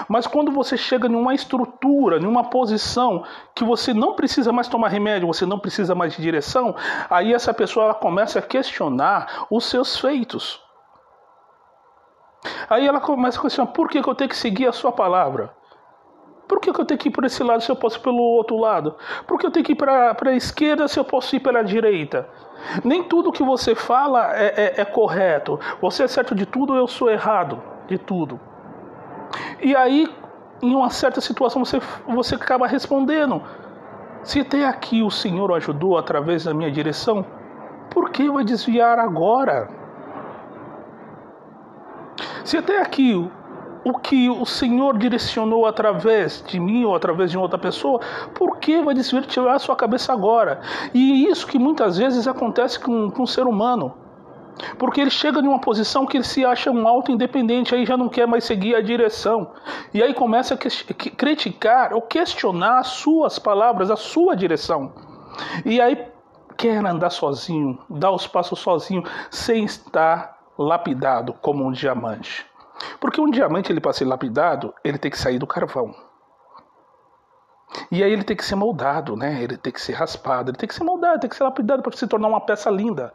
Mas 0.08 0.26
quando 0.26 0.52
você 0.52 0.76
chega 0.76 1.08
em 1.08 1.14
uma 1.14 1.34
estrutura, 1.34 2.18
em 2.18 2.26
uma 2.26 2.44
posição 2.44 3.24
que 3.54 3.64
você 3.64 3.94
não 3.94 4.14
precisa 4.14 4.52
mais 4.52 4.68
tomar 4.68 4.88
remédio, 4.88 5.26
você 5.26 5.46
não 5.46 5.58
precisa 5.58 5.94
mais 5.94 6.14
de 6.14 6.22
direção, 6.22 6.74
aí 7.08 7.32
essa 7.32 7.54
pessoa 7.54 7.86
ela 7.86 7.94
começa 7.94 8.38
a 8.38 8.42
questionar 8.42 9.46
os 9.50 9.64
seus 9.66 9.98
feitos. 9.98 10.67
Aí 12.68 12.86
ela 12.86 13.00
começa 13.00 13.38
a 13.38 13.42
questionar: 13.42 13.72
por 13.72 13.88
que, 13.88 14.02
que 14.02 14.08
eu 14.08 14.14
tenho 14.14 14.30
que 14.30 14.36
seguir 14.36 14.66
a 14.68 14.72
sua 14.72 14.92
palavra? 14.92 15.56
Por 16.48 16.60
que, 16.60 16.72
que 16.72 16.80
eu 16.80 16.84
tenho 16.84 16.98
que 16.98 17.08
ir 17.08 17.12
por 17.12 17.24
esse 17.24 17.42
lado 17.42 17.62
se 17.62 17.70
eu 17.70 17.76
posso 17.76 17.98
ir 17.98 18.00
pelo 18.00 18.22
outro 18.22 18.56
lado? 18.56 18.96
Por 19.26 19.38
que 19.38 19.46
eu 19.46 19.50
tenho 19.50 19.64
que 19.64 19.72
ir 19.72 19.76
para 19.76 20.16
a 20.24 20.32
esquerda 20.34 20.88
se 20.88 20.98
eu 20.98 21.04
posso 21.04 21.36
ir 21.36 21.40
pela 21.40 21.62
direita? 21.62 22.26
Nem 22.82 23.04
tudo 23.04 23.30
que 23.30 23.42
você 23.42 23.74
fala 23.74 24.34
é, 24.34 24.74
é, 24.78 24.80
é 24.80 24.84
correto. 24.84 25.60
Você 25.82 26.04
é 26.04 26.08
certo 26.08 26.34
de 26.34 26.46
tudo, 26.46 26.74
eu 26.74 26.88
sou 26.88 27.10
errado 27.10 27.62
de 27.86 27.98
tudo. 27.98 28.40
E 29.60 29.76
aí, 29.76 30.08
em 30.62 30.74
uma 30.74 30.88
certa 30.88 31.20
situação, 31.20 31.62
você, 31.62 31.80
você 32.06 32.34
acaba 32.34 32.66
respondendo: 32.66 33.42
se 34.22 34.40
até 34.40 34.64
aqui 34.64 35.02
o 35.02 35.10
Senhor 35.10 35.52
ajudou 35.52 35.98
através 35.98 36.44
da 36.44 36.54
minha 36.54 36.70
direção, 36.70 37.26
por 37.90 38.10
que 38.10 38.30
vai 38.30 38.42
desviar 38.42 38.98
agora? 38.98 39.68
Se 42.48 42.56
até 42.56 42.80
aqui 42.80 43.14
o 43.84 43.98
que 43.98 44.30
o 44.30 44.46
Senhor 44.46 44.96
direcionou 44.96 45.66
através 45.66 46.42
de 46.46 46.58
mim 46.58 46.82
ou 46.82 46.94
através 46.94 47.30
de 47.30 47.36
outra 47.36 47.58
pessoa, 47.58 48.00
por 48.34 48.56
que 48.56 48.80
vai 48.80 48.94
desvirtuar 48.94 49.56
a 49.56 49.58
sua 49.58 49.76
cabeça 49.76 50.14
agora? 50.14 50.62
E 50.94 51.26
isso 51.26 51.46
que 51.46 51.58
muitas 51.58 51.98
vezes 51.98 52.26
acontece 52.26 52.80
com, 52.80 53.10
com 53.10 53.24
o 53.24 53.26
ser 53.26 53.42
humano. 53.42 53.94
Porque 54.78 54.98
ele 54.98 55.10
chega 55.10 55.40
em 55.40 55.46
uma 55.46 55.60
posição 55.60 56.06
que 56.06 56.16
ele 56.16 56.24
se 56.24 56.42
acha 56.42 56.70
um 56.70 56.88
alto 56.88 57.12
independente, 57.12 57.74
aí 57.74 57.84
já 57.84 57.98
não 57.98 58.08
quer 58.08 58.26
mais 58.26 58.44
seguir 58.44 58.74
a 58.74 58.80
direção. 58.80 59.52
E 59.92 60.02
aí 60.02 60.14
começa 60.14 60.54
a 60.54 60.56
criticar 60.56 61.92
ou 61.92 62.00
questionar 62.00 62.78
as 62.78 62.86
suas 62.86 63.38
palavras, 63.38 63.90
a 63.90 63.96
sua 63.96 64.34
direção. 64.34 64.94
E 65.66 65.82
aí 65.82 66.02
quer 66.56 66.82
andar 66.82 67.10
sozinho, 67.10 67.78
dar 67.90 68.10
os 68.10 68.26
passos 68.26 68.58
sozinho, 68.58 69.04
sem 69.30 69.66
estar 69.66 70.37
lapidado 70.58 71.32
como 71.32 71.64
um 71.64 71.70
diamante. 71.70 72.44
Porque 73.00 73.20
um 73.20 73.30
diamante, 73.30 73.70
ele 73.70 73.80
para 73.80 73.92
ser 73.92 74.04
lapidado, 74.04 74.74
ele 74.82 74.98
tem 74.98 75.10
que 75.10 75.18
sair 75.18 75.38
do 75.38 75.46
carvão. 75.46 75.94
E 77.90 78.02
aí 78.02 78.12
ele 78.12 78.24
tem 78.24 78.36
que 78.36 78.44
ser 78.44 78.56
moldado, 78.56 79.16
né? 79.16 79.42
Ele 79.42 79.56
tem 79.56 79.72
que 79.72 79.80
ser 79.80 79.92
raspado, 79.92 80.50
ele 80.50 80.58
tem 80.58 80.68
que 80.68 80.74
ser 80.74 80.84
moldado, 80.84 81.20
tem 81.20 81.30
que 81.30 81.36
ser 81.36 81.44
lapidado 81.44 81.82
para 81.82 81.96
se 81.96 82.06
tornar 82.06 82.28
uma 82.28 82.40
peça 82.40 82.70
linda. 82.70 83.12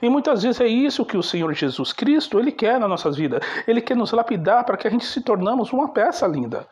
E 0.00 0.08
muitas 0.08 0.42
vezes 0.42 0.60
é 0.60 0.66
isso 0.66 1.04
que 1.04 1.16
o 1.16 1.22
Senhor 1.22 1.52
Jesus 1.52 1.92
Cristo, 1.92 2.38
ele 2.38 2.52
quer 2.52 2.78
na 2.78 2.86
nossas 2.86 3.16
vidas. 3.16 3.42
Ele 3.66 3.80
quer 3.80 3.96
nos 3.96 4.12
lapidar 4.12 4.64
para 4.64 4.76
que 4.76 4.86
a 4.86 4.90
gente 4.90 5.04
se 5.04 5.20
tornamos 5.20 5.72
uma 5.72 5.88
peça 5.88 6.26
linda. 6.26 6.68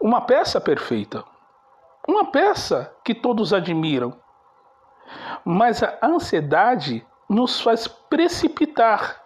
Uma 0.00 0.20
peça 0.20 0.60
perfeita. 0.60 1.24
Uma 2.08 2.30
peça 2.30 2.92
que 3.04 3.14
todos 3.14 3.52
admiram. 3.52 4.16
Mas 5.44 5.82
a 5.82 5.98
ansiedade 6.02 7.06
nos 7.30 7.60
faz 7.60 7.86
precipitar. 7.86 9.22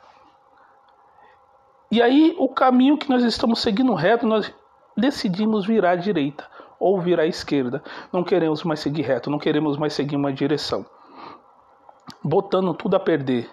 E 1.91 2.03
aí, 2.03 2.37
o 2.39 2.51
caminho 2.51 2.99
que 2.99 3.09
nós 3.09 3.23
estamos 3.25 3.61
seguindo 3.61 3.95
reto, 3.95 4.27
nós 4.27 4.53
decidimos 4.95 5.65
virar 5.65 5.93
à 5.93 5.97
direita 5.97 6.47
ou 6.79 7.01
virar 7.01 7.23
à 7.23 7.27
esquerda. 7.27 7.83
Não 8.13 8.23
queremos 8.23 8.63
mais 8.63 8.81
seguir 8.81 9.03
reto, 9.03 9.31
não 9.31 9.39
queremos 9.39 9.79
mais 9.79 9.95
seguir 9.95 10.17
uma 10.17 10.31
direção. 10.31 10.85
Botando 12.23 12.75
tudo 12.75 12.95
a 12.95 13.01
perder. 13.01 13.51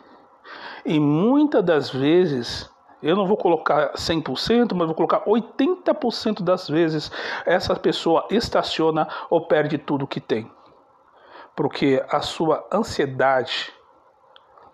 E 0.83 0.99
muitas 0.99 1.63
das 1.63 1.89
vezes, 1.89 2.69
eu 3.01 3.15
não 3.15 3.25
vou 3.25 3.37
colocar 3.37 3.93
100%, 3.93 4.73
mas 4.73 4.87
vou 4.87 4.95
colocar 4.95 5.23
80% 5.23 6.41
das 6.41 6.67
vezes, 6.67 7.09
essa 7.45 7.73
pessoa 7.75 8.27
estaciona 8.29 9.07
ou 9.29 9.47
perde 9.47 9.77
tudo 9.77 10.07
que 10.07 10.19
tem. 10.19 10.51
Porque 11.55 12.03
a 12.09 12.21
sua 12.21 12.67
ansiedade, 12.73 13.71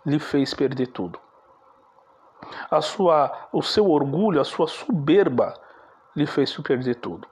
lhe 0.08 0.20
fez 0.20 0.54
perder 0.54 0.88
tudo. 0.88 1.20
A 2.72 2.82
sua, 2.82 3.50
o 3.52 3.62
seu 3.62 3.90
orgulho, 3.92 4.40
a 4.40 4.46
sua 4.46 4.68
soberba 4.68 5.54
lhe 6.16 6.26
fez 6.26 6.56
perder 6.58 6.96
tudo. 6.96 7.28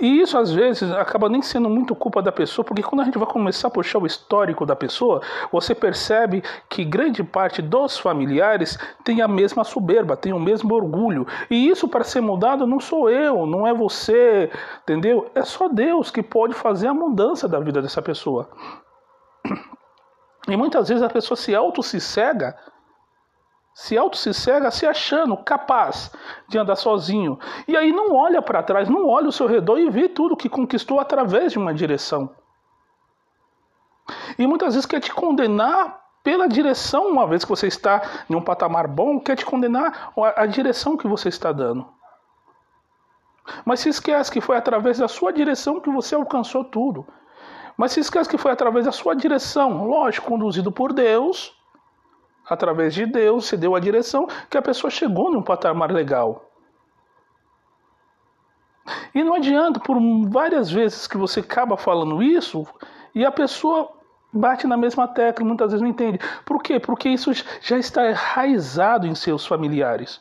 E 0.00 0.20
isso 0.20 0.38
às 0.38 0.52
vezes 0.52 0.90
acaba 0.92 1.28
nem 1.28 1.42
sendo 1.42 1.68
muito 1.68 1.94
culpa 1.94 2.22
da 2.22 2.30
pessoa, 2.30 2.64
porque 2.64 2.82
quando 2.82 3.00
a 3.00 3.04
gente 3.04 3.18
vai 3.18 3.26
começar 3.26 3.68
a 3.68 3.70
puxar 3.70 3.98
o 3.98 4.06
histórico 4.06 4.64
da 4.64 4.76
pessoa, 4.76 5.20
você 5.50 5.74
percebe 5.74 6.42
que 6.68 6.84
grande 6.84 7.24
parte 7.24 7.60
dos 7.60 7.98
familiares 7.98 8.78
tem 9.02 9.20
a 9.20 9.28
mesma 9.28 9.64
soberba, 9.64 10.16
tem 10.16 10.32
o 10.32 10.38
mesmo 10.38 10.72
orgulho. 10.74 11.26
E 11.50 11.68
isso 11.68 11.88
para 11.88 12.04
ser 12.04 12.20
mudado 12.20 12.66
não 12.66 12.78
sou 12.78 13.10
eu, 13.10 13.44
não 13.44 13.66
é 13.66 13.74
você, 13.74 14.50
entendeu? 14.82 15.30
É 15.34 15.42
só 15.42 15.68
Deus 15.68 16.10
que 16.10 16.22
pode 16.22 16.54
fazer 16.54 16.86
a 16.86 16.94
mudança 16.94 17.48
da 17.48 17.58
vida 17.58 17.82
dessa 17.82 18.00
pessoa. 18.00 18.48
E 20.48 20.56
muitas 20.56 20.88
vezes 20.88 21.02
a 21.02 21.10
pessoa 21.10 21.36
se 21.36 21.54
auto 21.54 21.82
se 21.82 22.00
cega, 22.00 22.56
se 23.74 23.96
auto 23.96 24.16
se 24.16 24.32
cega 24.34 24.70
se 24.70 24.86
achando 24.86 25.36
capaz 25.36 26.10
de 26.48 26.58
andar 26.58 26.76
sozinho. 26.76 27.38
E 27.68 27.76
aí 27.76 27.92
não 27.92 28.14
olha 28.14 28.42
para 28.42 28.62
trás, 28.62 28.88
não 28.88 29.06
olha 29.06 29.28
o 29.28 29.32
seu 29.32 29.46
redor 29.46 29.78
e 29.78 29.90
vê 29.90 30.08
tudo 30.08 30.36
que 30.36 30.48
conquistou 30.48 30.98
através 30.98 31.52
de 31.52 31.58
uma 31.58 31.72
direção. 31.72 32.34
E 34.38 34.46
muitas 34.46 34.74
vezes 34.74 34.86
quer 34.86 35.00
te 35.00 35.12
condenar 35.12 36.02
pela 36.24 36.48
direção, 36.48 37.08
uma 37.08 37.26
vez 37.26 37.44
que 37.44 37.50
você 37.50 37.66
está 37.66 38.02
em 38.28 38.34
um 38.34 38.42
patamar 38.42 38.88
bom, 38.88 39.20
quer 39.20 39.36
te 39.36 39.44
condenar 39.46 40.12
a 40.36 40.46
direção 40.46 40.96
que 40.96 41.06
você 41.06 41.28
está 41.28 41.52
dando. 41.52 41.86
Mas 43.64 43.80
se 43.80 43.88
esquece 43.88 44.30
que 44.30 44.40
foi 44.40 44.56
através 44.56 44.98
da 44.98 45.08
sua 45.08 45.32
direção 45.32 45.80
que 45.80 45.90
você 45.90 46.14
alcançou 46.14 46.64
tudo. 46.64 47.06
Mas 47.78 47.92
se 47.92 48.00
esquece 48.00 48.28
que 48.28 48.36
foi 48.36 48.50
através 48.50 48.86
da 48.86 48.92
sua 48.92 49.14
direção, 49.14 49.86
lógico, 49.86 50.26
conduzido 50.26 50.72
por 50.72 50.92
Deus, 50.92 51.56
através 52.44 52.92
de 52.92 53.06
Deus, 53.06 53.46
você 53.46 53.56
deu 53.56 53.76
a 53.76 53.78
direção, 53.78 54.26
que 54.50 54.58
a 54.58 54.62
pessoa 54.62 54.90
chegou 54.90 55.30
num 55.30 55.42
patamar 55.44 55.92
legal. 55.92 56.50
E 59.14 59.22
não 59.22 59.34
adianta, 59.34 59.78
por 59.78 59.96
várias 60.28 60.68
vezes 60.68 61.06
que 61.06 61.16
você 61.16 61.38
acaba 61.38 61.76
falando 61.76 62.20
isso, 62.20 62.66
e 63.14 63.24
a 63.24 63.30
pessoa 63.30 63.92
bate 64.32 64.66
na 64.66 64.76
mesma 64.76 65.06
tecla, 65.06 65.46
muitas 65.46 65.70
vezes 65.70 65.80
não 65.80 65.88
entende. 65.88 66.18
Por 66.44 66.60
quê? 66.60 66.80
Porque 66.80 67.08
isso 67.08 67.32
já 67.60 67.78
está 67.78 68.10
enraizado 68.10 69.06
em 69.06 69.14
seus 69.14 69.46
familiares. 69.46 70.20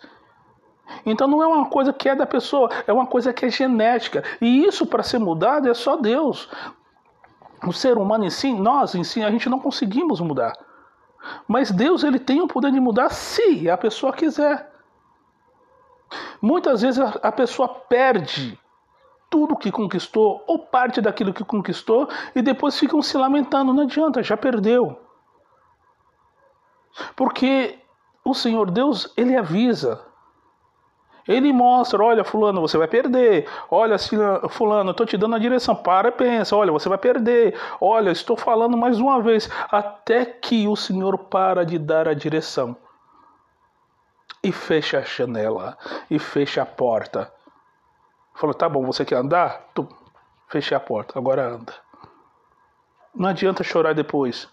Então 1.06 1.28
não 1.28 1.42
é 1.42 1.48
uma 1.48 1.66
coisa 1.66 1.92
que 1.92 2.08
é 2.08 2.16
da 2.16 2.28
pessoa, 2.28 2.70
é 2.86 2.94
uma 2.94 3.08
coisa 3.08 3.34
que 3.34 3.46
é 3.46 3.50
genética. 3.50 4.24
E 4.40 4.64
isso 4.64 4.86
para 4.86 5.02
ser 5.02 5.18
mudado 5.18 5.68
é 5.68 5.74
só 5.74 5.96
Deus. 5.96 6.50
O 7.66 7.74
ser 7.74 7.98
humano 7.98 8.26
em 8.26 8.30
si, 8.30 8.54
nós 8.54 8.94
em 8.96 9.04
si, 9.04 9.24
a 9.24 9.32
gente 9.32 9.50
não 9.50 9.60
conseguimos 9.60 10.20
mudar. 10.20 10.54
Mas 11.48 11.72
Deus 11.72 12.04
ele 12.04 12.20
tem 12.20 12.42
o 12.42 12.48
poder 12.48 12.72
de 12.72 12.80
mudar 12.80 13.10
se 13.10 13.70
a 13.70 13.78
pessoa 13.78 14.14
quiser. 14.14 14.72
Muitas 16.42 16.82
vezes 16.82 17.00
a 17.22 17.32
pessoa 17.32 17.68
perde 17.68 18.60
tudo 19.30 19.58
que 19.58 19.72
conquistou 19.72 20.44
ou 20.48 20.60
parte 20.60 21.02
daquilo 21.02 21.34
que 21.34 21.44
conquistou 21.44 22.08
e 22.34 22.42
depois 22.42 22.80
ficam 22.80 23.02
se 23.02 23.18
lamentando. 23.18 23.74
Não 23.74 23.84
adianta, 23.84 24.24
já 24.24 24.38
perdeu. 24.38 25.00
Porque 27.16 27.80
o 28.24 28.34
Senhor 28.34 28.72
Deus, 28.72 29.12
ele 29.18 29.36
avisa. 29.36 30.07
Ele 31.28 31.52
mostra, 31.52 32.02
olha, 32.02 32.24
fulano, 32.24 32.62
você 32.62 32.78
vai 32.78 32.88
perder. 32.88 33.50
Olha, 33.70 33.98
fulano, 34.50 34.90
eu 34.90 34.92
estou 34.92 35.06
te 35.06 35.18
dando 35.18 35.36
a 35.36 35.40
direção. 35.40 35.76
Para 35.76 36.10
e 36.10 36.12
pensa, 36.12 36.56
olha, 36.56 36.72
você 36.72 36.88
vai 36.88 36.98
perder. 36.98 37.60
Olha, 37.82 38.12
estou 38.12 38.38
falando 38.38 38.78
mais 38.78 39.00
uma 39.00 39.22
vez. 39.22 39.50
Até 39.70 40.26
que 40.26 40.68
o 40.68 40.76
Senhor 40.76 41.18
para 41.18 41.66
de 41.66 41.78
dar 41.78 42.08
a 42.08 42.14
direção. 42.14 42.76
E 44.44 44.52
fecha 44.52 45.00
a 45.00 45.02
janela. 45.02 45.78
E 46.10 46.18
fecha 46.18 46.62
a 46.62 46.66
porta. 46.66 47.32
Falou, 48.34 48.54
tá 48.54 48.70
bom, 48.70 48.86
você 48.86 49.04
quer 49.04 49.16
andar? 49.16 49.70
Tu, 49.74 49.88
fechei 50.48 50.78
a 50.78 50.80
porta, 50.80 51.18
agora 51.18 51.44
anda. 51.44 51.74
Não 53.14 53.30
adianta 53.30 53.64
chorar 53.64 53.94
depois. 53.94 54.48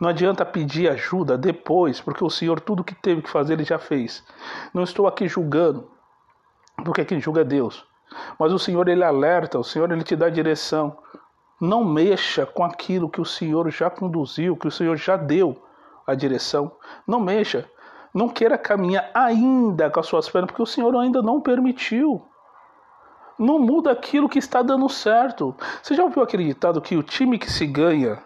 Não 0.00 0.08
adianta 0.08 0.44
pedir 0.44 0.88
ajuda 0.90 1.36
depois, 1.36 2.00
porque 2.00 2.24
o 2.24 2.30
Senhor 2.30 2.60
tudo 2.60 2.84
que 2.84 2.94
teve 2.94 3.22
que 3.22 3.30
fazer 3.30 3.54
ele 3.54 3.64
já 3.64 3.78
fez. 3.78 4.24
Não 4.72 4.82
estou 4.82 5.06
aqui 5.06 5.26
julgando, 5.26 5.90
porque 6.84 7.04
quem 7.04 7.20
julga 7.20 7.40
é 7.40 7.44
Deus. 7.44 7.84
Mas 8.38 8.52
o 8.52 8.58
Senhor 8.58 8.88
ele 8.88 9.04
alerta, 9.04 9.58
o 9.58 9.64
Senhor 9.64 9.90
ele 9.90 10.04
te 10.04 10.14
dá 10.14 10.28
direção. 10.28 10.96
Não 11.60 11.84
mexa 11.84 12.46
com 12.46 12.62
aquilo 12.62 13.10
que 13.10 13.20
o 13.20 13.24
Senhor 13.24 13.68
já 13.70 13.90
conduziu, 13.90 14.56
que 14.56 14.68
o 14.68 14.70
Senhor 14.70 14.96
já 14.96 15.16
deu 15.16 15.60
a 16.06 16.14
direção. 16.14 16.72
Não 17.06 17.20
mexa. 17.20 17.68
Não 18.14 18.28
queira 18.28 18.56
caminhar 18.56 19.10
ainda 19.12 19.90
com 19.90 20.00
as 20.00 20.06
suas 20.06 20.28
pernas, 20.28 20.50
porque 20.50 20.62
o 20.62 20.66
Senhor 20.66 20.94
ainda 20.96 21.20
não 21.20 21.40
permitiu. 21.40 22.24
Não 23.38 23.58
muda 23.58 23.92
aquilo 23.92 24.28
que 24.28 24.38
está 24.38 24.62
dando 24.62 24.88
certo. 24.88 25.54
Você 25.82 25.94
já 25.94 26.02
ouviu 26.02 26.22
aquele 26.22 26.44
ditado 26.44 26.80
que 26.80 26.96
o 26.96 27.02
time 27.02 27.38
que 27.38 27.50
se 27.50 27.66
ganha 27.66 28.22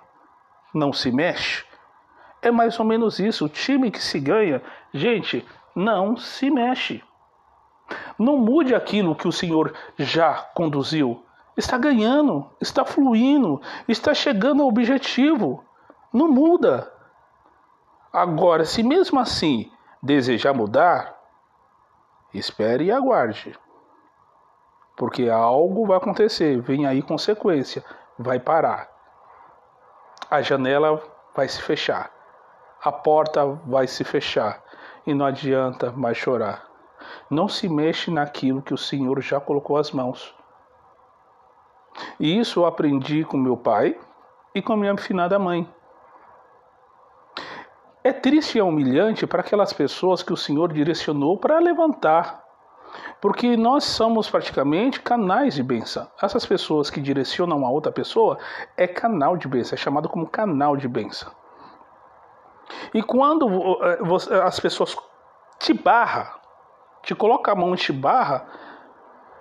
não 0.73 0.92
se 0.92 1.11
mexe? 1.11 1.64
É 2.42 2.50
mais 2.50 2.78
ou 2.78 2.85
menos 2.85 3.18
isso. 3.18 3.46
O 3.46 3.48
time 3.48 3.90
que 3.90 4.02
se 4.02 4.18
ganha, 4.18 4.61
gente, 4.92 5.46
não 5.74 6.16
se 6.16 6.50
mexe. 6.50 7.02
Não 8.18 8.37
mude 8.37 8.74
aquilo 8.74 9.14
que 9.14 9.28
o 9.28 9.33
Senhor 9.33 9.72
já 9.96 10.35
conduziu. 10.55 11.24
Está 11.57 11.78
ganhando, 11.78 12.50
está 12.61 12.85
fluindo, 12.85 13.61
está 13.87 14.12
chegando 14.12 14.62
ao 14.62 14.68
objetivo. 14.68 15.64
Não 16.12 16.28
muda. 16.28 16.92
Agora, 18.12 18.64
se 18.64 18.83
mesmo 18.83 19.20
assim 19.20 19.70
desejar 20.02 20.52
mudar, 20.52 21.18
espere 22.35 22.87
e 22.87 22.92
aguarde. 22.92 23.57
Porque 24.96 25.28
algo 25.28 25.87
vai 25.87 25.96
acontecer, 25.96 26.61
vem 26.61 26.87
aí 26.87 27.02
consequência, 27.02 27.85
vai 28.18 28.38
parar 28.38 28.92
a 30.33 30.40
janela 30.40 31.02
vai 31.35 31.46
se 31.46 31.61
fechar, 31.61 32.11
a 32.83 32.90
porta 32.90 33.45
vai 33.66 33.87
se 33.87 34.03
fechar 34.05 34.62
e 35.07 35.14
não 35.14 35.25
adianta 35.25 35.92
mais 35.92 36.16
chorar. 36.16 36.66
Não 37.31 37.49
se 37.49 37.68
mexe 37.68 38.11
naquilo 38.11 38.62
que 38.62 38.75
o 38.75 38.79
Senhor 38.79 39.21
já 39.21 39.40
colocou 39.40 39.77
as 39.77 39.92
mãos. 39.92 40.35
E 42.18 42.38
isso 42.38 42.61
eu 42.61 42.66
aprendi 42.66 43.25
com 43.25 43.37
meu 43.37 43.57
pai 43.57 43.99
e 44.55 44.61
com 44.61 44.77
minha 44.77 44.97
finada 44.97 45.38
mãe. 45.38 45.68
É 48.05 48.12
triste 48.12 48.57
e 48.57 48.61
é 48.61 48.64
humilhante 48.64 49.27
para 49.27 49.40
aquelas 49.40 49.73
pessoas 49.73 50.23
que 50.23 50.33
o 50.33 50.37
Senhor 50.37 50.73
direcionou 50.73 51.38
para 51.38 51.59
levantar 51.59 52.42
porque 53.21 53.57
nós 53.57 53.85
somos 53.85 54.29
praticamente 54.29 55.01
canais 55.01 55.55
de 55.55 55.62
bênção. 55.62 56.07
Essas 56.21 56.45
pessoas 56.45 56.90
que 56.90 57.01
direcionam 57.01 57.64
a 57.64 57.71
outra 57.71 57.92
pessoa 57.92 58.38
é 58.77 58.87
canal 58.87 59.37
de 59.37 59.49
bênção, 59.49 59.77
é 59.77 59.79
chamado 59.79 60.09
como 60.09 60.27
canal 60.27 60.77
de 60.77 60.88
bênção. 60.88 61.33
E 62.94 63.03
quando 63.03 63.48
eh, 63.83 64.42
as 64.42 64.59
pessoas 64.61 64.96
te 65.59 65.72
barra, 65.72 66.40
te 67.03 67.14
colocam 67.14 67.55
a 67.55 67.57
mão 67.57 67.75
e 67.75 67.79
te 67.79 67.92
barra, 67.92 68.46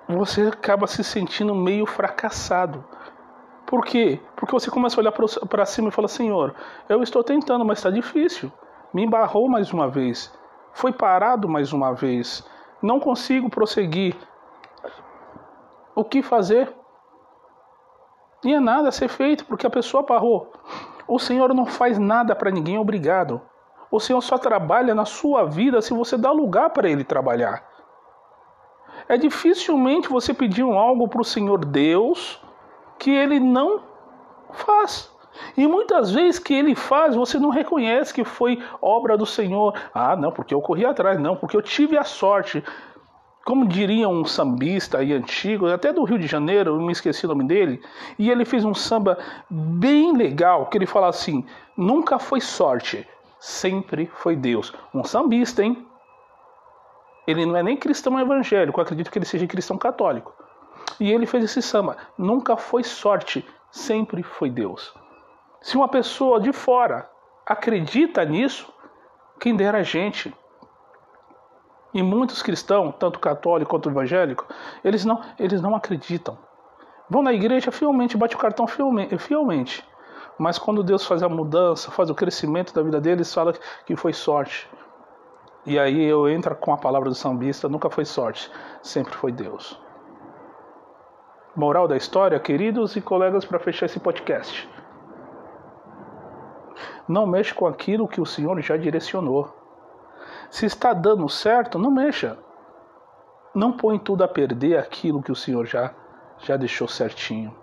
você 0.07 0.47
acaba 0.47 0.87
se 0.87 1.03
sentindo 1.03 1.55
meio 1.55 1.85
fracassado. 1.85 2.83
Por 3.65 3.85
quê? 3.85 4.19
Porque 4.35 4.51
você 4.51 4.69
começa 4.69 4.99
a 4.99 5.01
olhar 5.01 5.13
para 5.13 5.65
cima 5.65 5.89
e 5.89 5.91
fala: 5.91 6.07
Senhor, 6.07 6.53
eu 6.89 7.01
estou 7.01 7.23
tentando, 7.23 7.63
mas 7.63 7.79
está 7.79 7.89
difícil. 7.89 8.51
Me 8.93 9.03
embarrou 9.03 9.47
mais 9.47 9.71
uma 9.71 9.87
vez. 9.87 10.33
Foi 10.73 10.91
parado 10.91 11.47
mais 11.47 11.71
uma 11.71 11.93
vez 11.93 12.45
não 12.81 12.99
consigo 12.99 13.49
prosseguir. 13.49 14.15
O 15.93 16.03
que 16.03 16.23
fazer? 16.23 16.73
E 18.43 18.53
é 18.53 18.59
nada 18.59 18.89
a 18.89 18.91
ser 18.91 19.07
feito 19.07 19.45
porque 19.45 19.67
a 19.67 19.69
pessoa 19.69 20.03
parou. 20.03 20.51
O 21.11 21.19
Senhor 21.19 21.53
não 21.53 21.65
faz 21.65 21.99
nada 21.99 22.33
para 22.33 22.49
ninguém 22.49 22.77
obrigado. 22.77 23.41
O 23.91 23.99
Senhor 23.99 24.21
só 24.21 24.37
trabalha 24.37 24.95
na 24.95 25.03
sua 25.03 25.43
vida 25.43 25.81
se 25.81 25.93
você 25.93 26.17
dá 26.17 26.31
lugar 26.31 26.69
para 26.69 26.89
Ele 26.89 27.03
trabalhar. 27.03 27.67
É 29.09 29.17
dificilmente 29.17 30.07
você 30.07 30.33
pedir 30.33 30.63
algo 30.63 31.09
para 31.09 31.19
o 31.19 31.25
Senhor 31.25 31.65
Deus 31.65 32.41
que 32.97 33.11
Ele 33.11 33.41
não 33.41 33.83
faz. 34.53 35.11
E 35.57 35.67
muitas 35.67 36.11
vezes 36.11 36.39
que 36.39 36.53
ele 36.53 36.75
faz, 36.75 37.13
você 37.13 37.37
não 37.37 37.49
reconhece 37.49 38.13
que 38.13 38.23
foi 38.23 38.63
obra 38.81 39.17
do 39.17 39.25
Senhor. 39.25 39.73
Ah, 39.93 40.15
não, 40.15 40.31
porque 40.31 40.53
eu 40.53 40.61
corri 40.61 40.85
atrás, 40.85 41.19
não, 41.19 41.35
porque 41.35 41.57
eu 41.57 41.61
tive 41.61 41.97
a 41.97 42.05
sorte. 42.05 42.63
Como 43.43 43.67
diria 43.67 44.07
um 44.07 44.23
sambista 44.23 44.99
aí 44.99 45.13
antigo, 45.13 45.67
até 45.67 45.91
do 45.91 46.03
Rio 46.03 46.19
de 46.19 46.27
Janeiro, 46.27 46.71
eu 46.75 46.81
me 46.81 46.91
esqueci 46.91 47.25
o 47.25 47.29
nome 47.29 47.43
dele, 47.43 47.81
e 48.17 48.29
ele 48.29 48.45
fez 48.45 48.63
um 48.63 48.73
samba 48.73 49.17
bem 49.49 50.15
legal, 50.15 50.67
que 50.67 50.77
ele 50.77 50.85
fala 50.85 51.07
assim: 51.07 51.45
nunca 51.75 52.19
foi 52.19 52.39
sorte, 52.39 53.07
sempre 53.39 54.05
foi 54.13 54.35
Deus. 54.35 54.71
Um 54.93 55.03
sambista, 55.03 55.63
hein? 55.63 55.87
Ele 57.25 57.45
não 57.45 57.57
é 57.57 57.63
nem 57.63 57.77
cristão 57.77 58.19
evangélico, 58.19 58.79
eu 58.79 58.83
acredito 58.83 59.09
que 59.09 59.17
ele 59.17 59.25
seja 59.25 59.47
cristão 59.47 59.77
católico. 59.77 60.33
E 60.99 61.11
ele 61.11 61.25
fez 61.25 61.43
esse 61.43 61.61
samba: 61.61 61.97
nunca 62.17 62.55
foi 62.55 62.83
sorte, 62.83 63.43
sempre 63.71 64.21
foi 64.21 64.51
Deus. 64.51 64.93
Se 65.61 65.77
uma 65.77 65.87
pessoa 65.87 66.39
de 66.39 66.51
fora 66.53 67.09
acredita 67.45 68.23
nisso, 68.23 68.71
quem 69.39 69.55
dera 69.55 69.79
a 69.79 69.83
gente. 69.83 70.33
E 71.93 72.01
muitos 72.01 72.41
cristãos, 72.41 72.93
tanto 72.97 73.19
católico 73.19 73.71
quanto 73.71 73.89
evangélico, 73.89 74.47
eles 74.83 75.03
não, 75.03 75.21
eles 75.37 75.61
não 75.61 75.75
acreditam. 75.75 76.37
Vão 77.09 77.21
na 77.21 77.33
igreja 77.33 77.71
fielmente, 77.71 78.15
bate 78.15 78.35
o 78.35 78.39
cartão 78.39 78.65
fielmente. 78.65 79.85
Mas 80.37 80.57
quando 80.57 80.81
Deus 80.81 81.05
faz 81.05 81.21
a 81.21 81.27
mudança, 81.27 81.91
faz 81.91 82.09
o 82.09 82.15
crescimento 82.15 82.73
da 82.73 82.81
vida 82.81 83.01
deles, 83.01 83.33
fala 83.33 83.53
que 83.85 83.95
foi 83.95 84.13
sorte. 84.13 84.69
E 85.65 85.77
aí 85.77 86.03
eu 86.03 86.27
entro 86.29 86.55
com 86.55 86.73
a 86.73 86.77
palavra 86.77 87.09
do 87.09 87.15
sambista, 87.15 87.67
nunca 87.69 87.89
foi 87.89 88.05
sorte, 88.05 88.49
sempre 88.81 89.13
foi 89.13 89.31
Deus. 89.31 89.79
Moral 91.55 91.87
da 91.87 91.97
história, 91.97 92.39
queridos 92.39 92.95
e 92.95 93.01
colegas, 93.01 93.43
para 93.43 93.59
fechar 93.59 93.85
esse 93.85 93.99
podcast. 93.99 94.67
Não 97.07 97.27
mexa 97.27 97.53
com 97.53 97.67
aquilo 97.67 98.07
que 98.07 98.21
o 98.21 98.25
Senhor 98.25 98.59
já 98.61 98.77
direcionou. 98.77 99.60
Se 100.51 100.65
está 100.65 100.93
dando 100.93 101.29
certo, 101.29 101.79
não 101.79 101.89
mexa. 101.89 102.37
Não 103.55 103.71
põe 103.71 103.97
tudo 103.97 104.21
a 104.21 104.27
perder 104.27 104.77
aquilo 104.77 105.23
que 105.23 105.31
o 105.31 105.35
Senhor 105.35 105.65
já, 105.65 105.93
já 106.39 106.57
deixou 106.57 106.89
certinho. 106.89 107.55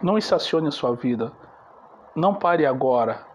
Não 0.00 0.16
estacione 0.16 0.68
a 0.68 0.70
sua 0.70 0.94
vida. 0.94 1.32
Não 2.14 2.32
pare 2.32 2.64
agora. 2.64 3.26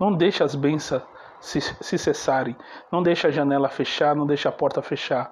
Não 0.00 0.14
deixe 0.14 0.42
as 0.42 0.54
bênçãos 0.54 1.02
se, 1.40 1.60
se 1.60 1.98
cessarem. 1.98 2.56
Não 2.90 3.02
deixe 3.02 3.26
a 3.26 3.30
janela 3.30 3.68
fechar, 3.68 4.16
não 4.16 4.26
deixe 4.26 4.48
a 4.48 4.52
porta 4.52 4.80
fechar. 4.80 5.30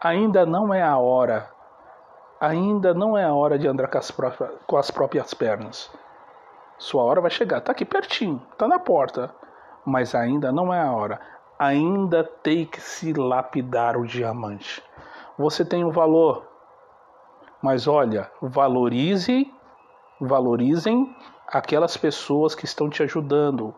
Ainda 0.00 0.44
não 0.44 0.74
é 0.74 0.82
a 0.82 0.98
hora. 0.98 1.48
Ainda 2.40 2.92
não 2.92 3.16
é 3.16 3.24
a 3.24 3.32
hora 3.32 3.56
de 3.56 3.68
andar 3.68 3.86
com 3.86 3.98
as 3.98 4.10
próprias, 4.10 4.50
com 4.66 4.76
as 4.76 4.90
próprias 4.90 5.32
pernas. 5.32 5.88
Sua 6.78 7.04
hora 7.04 7.20
vai 7.20 7.30
chegar. 7.30 7.58
Está 7.58 7.70
aqui 7.70 7.84
pertinho, 7.84 8.44
está 8.52 8.66
na 8.66 8.80
porta. 8.80 9.32
Mas 9.84 10.14
ainda 10.14 10.50
não 10.50 10.72
é 10.72 10.80
a 10.80 10.92
hora. 10.92 11.20
Ainda 11.58 12.24
tem 12.24 12.64
que 12.64 12.80
se 12.80 13.12
lapidar 13.12 13.96
o 13.96 14.06
diamante. 14.06 14.82
Você 15.38 15.64
tem 15.64 15.84
um 15.84 15.90
valor. 15.90 16.46
Mas 17.62 17.86
olha, 17.86 18.30
valorize, 18.40 19.50
valorizem 20.20 21.14
aquelas 21.48 21.96
pessoas 21.96 22.54
que 22.54 22.64
estão 22.64 22.88
te 22.88 23.02
ajudando. 23.02 23.74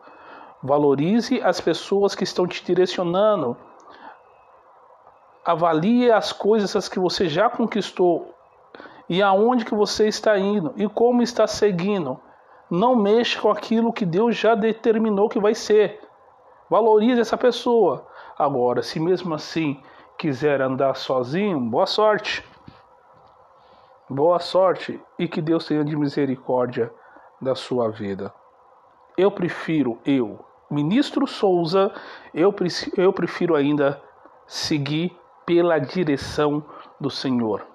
Valorize 0.61 1.41
as 1.41 1.61
pessoas 1.61 2.15
que 2.15 2.23
estão 2.23 2.47
te 2.47 2.63
direcionando. 2.63 3.55
Avalie 5.45 6.11
as 6.11 6.33
coisas 6.33 6.89
que 6.89 6.99
você 6.99 7.29
já 7.29 7.49
conquistou 7.49 8.33
e 9.09 9.21
aonde 9.21 9.63
que 9.63 9.73
você 9.73 10.07
está 10.07 10.37
indo 10.37 10.73
e 10.75 10.87
como 10.89 11.21
está 11.21 11.47
seguindo. 11.47 12.19
Não 12.69 12.95
mexa 12.95 13.39
com 13.39 13.49
aquilo 13.49 13.93
que 13.93 14.05
Deus 14.05 14.35
já 14.35 14.53
determinou 14.55 15.29
que 15.29 15.39
vai 15.39 15.55
ser. 15.55 16.01
Valorize 16.69 17.21
essa 17.21 17.37
pessoa. 17.37 18.05
Agora, 18.37 18.83
se 18.83 18.99
mesmo 18.99 19.33
assim 19.33 19.81
quiser 20.17 20.61
andar 20.61 20.95
sozinho, 20.95 21.59
boa 21.59 21.85
sorte. 21.85 22.43
Boa 24.09 24.39
sorte 24.39 24.99
e 25.17 25.27
que 25.27 25.41
Deus 25.41 25.65
tenha 25.65 25.83
de 25.83 25.95
misericórdia 25.95 26.91
da 27.41 27.55
sua 27.55 27.89
vida. 27.89 28.33
Eu 29.17 29.31
prefiro, 29.31 29.97
eu, 30.05 30.39
ministro 30.69 31.25
Souza, 31.25 31.91
eu, 32.33 32.53
eu 32.97 33.13
prefiro 33.13 33.55
ainda 33.55 34.01
seguir 34.45 35.17
pela 35.45 35.79
direção 35.79 36.63
do 36.99 37.09
Senhor. 37.09 37.65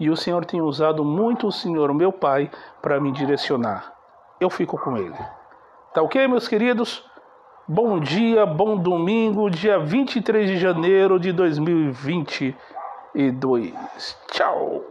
E 0.00 0.10
o 0.10 0.16
Senhor 0.16 0.44
tem 0.44 0.60
usado 0.60 1.04
muito 1.04 1.46
o 1.46 1.52
Senhor, 1.52 1.92
meu 1.94 2.12
Pai, 2.12 2.50
para 2.80 3.00
me 3.00 3.12
direcionar. 3.12 3.92
Eu 4.42 4.50
fico 4.50 4.76
com 4.76 4.96
Ele. 4.96 5.14
Tá 5.94 6.02
ok, 6.02 6.26
meus 6.26 6.48
queridos? 6.48 7.08
Bom 7.68 8.00
dia, 8.00 8.44
bom 8.44 8.76
domingo, 8.76 9.48
dia 9.48 9.78
23 9.78 10.50
de 10.50 10.58
janeiro 10.58 11.20
de 11.20 11.30
2022. 11.30 13.72
Tchau! 14.32 14.82